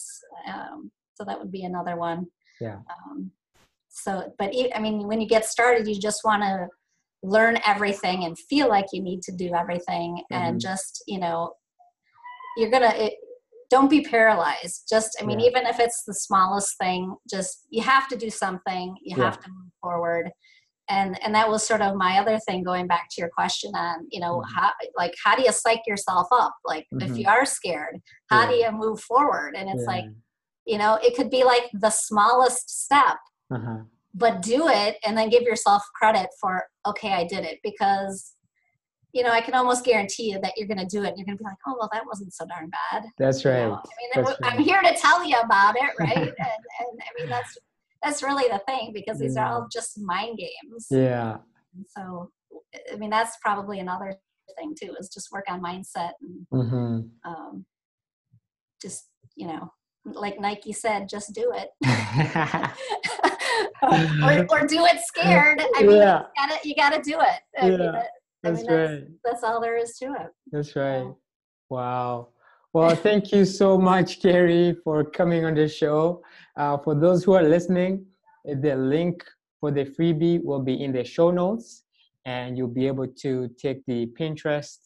Um, 0.47 0.91
so 1.15 1.25
that 1.25 1.39
would 1.39 1.51
be 1.51 1.65
another 1.65 1.97
one. 1.97 2.27
Yeah. 2.61 2.79
Um, 3.09 3.31
so 3.95 4.33
but 4.39 4.53
i 4.75 4.79
mean 4.81 5.07
when 5.07 5.21
you 5.21 5.27
get 5.27 5.45
started 5.45 5.87
you 5.87 5.99
just 5.99 6.23
want 6.25 6.43
to 6.43 6.67
learn 7.23 7.59
everything 7.67 8.25
and 8.25 8.39
feel 8.39 8.69
like 8.69 8.87
you 8.93 9.03
need 9.03 9.23
to 9.23 9.33
do 9.33 9.55
everything 9.55 10.17
mm-hmm. 10.31 10.35
and 10.35 10.61
just 10.61 11.03
you 11.07 11.19
know 11.19 11.53
you're 12.57 12.71
gonna 12.71 12.93
it, 12.97 13.15
don't 13.71 13.89
be 13.89 14.03
paralyzed 14.03 14.87
just 14.89 15.17
i 15.21 15.25
mean 15.25 15.41
yeah. 15.41 15.47
even 15.47 15.67
if 15.67 15.81
it's 15.81 16.05
the 16.05 16.15
smallest 16.15 16.77
thing 16.79 17.15
just 17.31 17.67
you 17.71 17.83
have 17.83 18.09
to 18.09 18.17
do 18.17 18.29
something 18.29 18.95
you 19.03 19.17
yeah. 19.17 19.25
have 19.25 19.41
to 19.41 19.49
move 19.49 19.73
forward 19.81 20.31
and 20.91 21.19
and 21.25 21.35
that 21.35 21.49
was 21.49 21.67
sort 21.67 21.81
of 21.81 21.97
my 21.97 22.19
other 22.19 22.39
thing 22.41 22.63
going 22.63 22.87
back 22.87 23.09
to 23.11 23.21
your 23.21 23.31
question 23.31 23.71
on 23.75 24.07
you 24.11 24.21
know 24.21 24.39
mm-hmm. 24.39 24.55
how 24.55 24.71
like 24.97 25.15
how 25.25 25.35
do 25.35 25.43
you 25.43 25.53
psych 25.53 25.81
yourself 25.87 26.27
up 26.31 26.55
like 26.65 26.87
mm-hmm. 26.93 27.11
if 27.11 27.19
you 27.19 27.27
are 27.27 27.47
scared 27.47 27.97
how 28.29 28.43
yeah. 28.43 28.49
do 28.49 28.55
you 28.55 28.73
move 28.73 29.01
forward 29.01 29.55
and 29.57 29.71
it's 29.71 29.87
like 29.87 30.05
you 30.67 30.77
know 30.77 30.99
it 31.03 31.17
could 31.17 31.31
be 31.31 31.43
like 31.43 31.71
the 31.73 31.91
smallest 31.91 32.85
step 32.85 33.17
uh-huh. 33.55 33.79
but 34.15 34.43
do 34.43 34.69
it 34.69 34.97
and 35.07 35.17
then 35.17 35.29
give 35.29 35.43
yourself 35.43 35.83
credit 35.95 36.29
for 36.41 36.65
okay 36.87 37.13
i 37.13 37.25
did 37.25 37.45
it 37.45 37.59
because 37.63 38.35
you 39.13 39.23
know 39.23 39.31
i 39.31 39.41
can 39.41 39.55
almost 39.55 39.85
guarantee 39.85 40.31
you 40.31 40.39
that 40.41 40.53
you're 40.57 40.69
going 40.69 40.79
to 40.79 40.87
do 40.87 41.03
it 41.05 41.09
and 41.09 41.19
you're 41.19 41.27
going 41.27 41.37
to 41.37 41.43
be 41.43 41.49
like 41.49 41.57
oh 41.67 41.77
well 41.79 41.89
that 41.93 42.05
wasn't 42.07 42.33
so 42.33 42.45
darn 42.47 42.71
bad 42.91 43.05
that's 43.19 43.45
right 43.45 43.63
you 43.63 43.69
know? 44.23 44.37
i 44.43 44.57
mean 44.57 44.59
i'm 44.59 44.59
here 44.59 44.83
to 44.83 44.95
tell 44.95 45.25
you 45.25 45.37
about 45.37 45.75
it 45.77 45.91
right 45.99 46.17
and, 46.17 46.29
and 46.29 47.01
i 47.01 47.21
mean 47.21 47.29
that's 47.29 47.57
that's 48.03 48.23
really 48.23 48.49
the 48.49 48.61
thing 48.67 48.93
because 48.93 49.19
these 49.19 49.35
yeah. 49.37 49.47
are 49.47 49.53
all 49.53 49.69
just 49.73 49.99
mind 50.01 50.39
games 50.39 50.87
yeah 50.91 51.37
and 51.75 51.85
so 51.89 52.31
i 52.93 52.97
mean 52.97 53.11
that's 53.11 53.37
probably 53.43 53.81
another 53.81 54.15
thing 54.59 54.75
too 54.79 54.95
is 54.99 55.09
just 55.09 55.33
work 55.33 55.45
on 55.49 55.61
mindset 55.63 56.13
and 56.21 56.47
mm-hmm. 56.53 57.31
um, 57.31 57.65
just 58.81 59.09
you 59.37 59.47
know 59.47 59.71
like 60.05 60.39
Nike 60.39 60.73
said, 60.73 61.09
just 61.09 61.33
do 61.35 61.53
it. 61.55 61.71
or, 63.83 64.47
or, 64.63 64.67
do 64.67 64.85
it 64.85 65.01
scared. 65.05 65.63
I 65.77 65.83
mean, 65.83 65.97
yeah. 65.97 66.23
you 66.23 66.49
gotta 66.49 66.69
you 66.69 66.75
gotta 66.75 67.03
do 67.03 67.21
it. 67.21 67.41
I 67.61 67.67
yeah. 67.67 67.69
mean, 67.69 67.79
that, 67.79 68.09
that's 68.43 68.63
mean, 68.63 68.73
right. 68.73 68.89
That's, 68.89 69.11
that's, 69.25 69.45
all 69.45 69.61
there 69.61 69.77
is 69.77 69.97
to 69.99 70.07
it. 70.07 70.29
That's 70.53 70.75
right. 70.77 71.07
Wow. 71.71 72.29
Well, 72.73 72.95
thank 72.97 73.33
you 73.33 73.45
so 73.45 73.79
much, 73.79 74.21
Carrie, 74.21 74.77
for 74.83 75.05
coming 75.05 75.45
on 75.45 75.55
the 75.55 75.69
show. 75.69 76.23
Uh, 76.57 76.77
for 76.79 76.95
those 76.95 77.23
who 77.23 77.35
are 77.35 77.43
listening, 77.43 78.05
the 78.45 78.75
link 78.75 79.25
for 79.61 79.71
the 79.71 79.85
freebie 79.85 80.43
will 80.45 80.61
be 80.61 80.83
in 80.83 80.93
the 80.93 81.05
show 81.05 81.31
notes, 81.31 81.85
and 82.25 82.59
you'll 82.59 82.69
be 82.69 82.87
able 82.87 83.07
to 83.07 83.49
take 83.59 83.85
the 83.87 84.07
Pinterest 84.19 84.79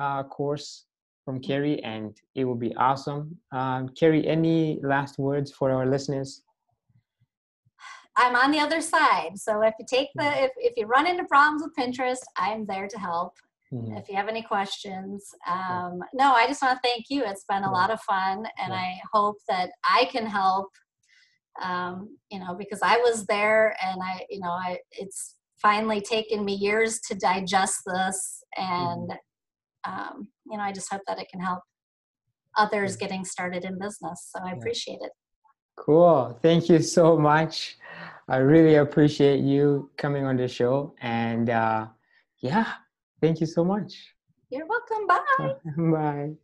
uh, 0.00 0.22
course 0.24 0.86
from 1.24 1.40
Carrie, 1.40 1.82
and 1.82 2.16
it 2.34 2.44
will 2.44 2.56
be 2.56 2.74
awesome. 2.76 3.36
Um, 3.52 3.90
Carrie, 3.90 4.26
any 4.26 4.80
last 4.82 5.18
words 5.18 5.52
for 5.52 5.70
our 5.70 5.86
listeners? 5.86 6.42
I'm 8.16 8.34
on 8.36 8.50
the 8.50 8.58
other 8.60 8.80
side. 8.80 9.32
So 9.36 9.62
if 9.62 9.74
you 9.78 9.84
take 9.88 10.08
the 10.14 10.44
if, 10.44 10.50
if 10.56 10.72
you 10.76 10.86
run 10.86 11.06
into 11.06 11.24
problems 11.24 11.62
with 11.62 11.76
Pinterest, 11.76 12.22
I'm 12.36 12.66
there 12.66 12.88
to 12.88 12.98
help. 12.98 13.34
mm-hmm. 13.72 13.96
if 13.96 14.08
you 14.08 14.16
have 14.16 14.28
any 14.28 14.42
questions. 14.42 15.34
Um, 15.46 16.00
no, 16.14 16.32
I 16.32 16.46
just 16.46 16.62
want 16.62 16.80
to 16.80 16.88
thank 16.88 17.06
you. 17.08 17.24
It's 17.24 17.44
been 17.48 17.64
a 17.64 17.70
lot 17.70 17.90
of 17.90 18.00
fun, 18.02 18.46
and 18.62 18.72
I 18.72 19.00
hope 19.12 19.36
that 19.48 19.70
I 19.84 20.08
can 20.10 20.26
help. 20.26 20.70
Um, 21.62 22.16
you 22.30 22.38
know, 22.38 22.54
because 22.54 22.80
I 22.82 22.98
was 22.98 23.24
there, 23.26 23.76
and 23.82 24.00
I, 24.02 24.26
you 24.28 24.40
know, 24.40 24.50
I 24.50 24.78
it's 24.92 25.36
finally 25.60 26.00
taken 26.00 26.44
me 26.44 26.54
years 26.54 27.00
to 27.08 27.14
digest 27.14 27.80
this, 27.86 28.42
and 28.56 29.10
mm-hmm. 29.10 29.92
um, 29.92 30.28
you 30.46 30.56
know, 30.56 30.62
I 30.62 30.72
just 30.72 30.92
hope 30.92 31.02
that 31.06 31.18
it 31.18 31.28
can 31.30 31.40
help 31.40 31.62
others 32.56 32.96
getting 32.96 33.24
started 33.24 33.64
in 33.64 33.78
business. 33.78 34.30
So 34.34 34.42
I 34.44 34.52
appreciate 34.52 34.98
it. 35.02 35.12
Cool. 35.76 36.38
Thank 36.40 36.70
you 36.70 36.80
so 36.80 37.18
much. 37.18 37.76
I 38.28 38.38
really 38.38 38.76
appreciate 38.76 39.40
you 39.40 39.90
coming 39.96 40.24
on 40.24 40.36
the 40.36 40.48
show. 40.48 40.94
And 41.00 41.50
uh, 41.50 41.88
yeah, 42.40 42.72
thank 43.20 43.40
you 43.40 43.46
so 43.46 43.64
much. 43.64 44.14
You're 44.50 44.66
welcome. 44.66 45.06
Bye. 45.06 45.54
Bye. 45.90 46.36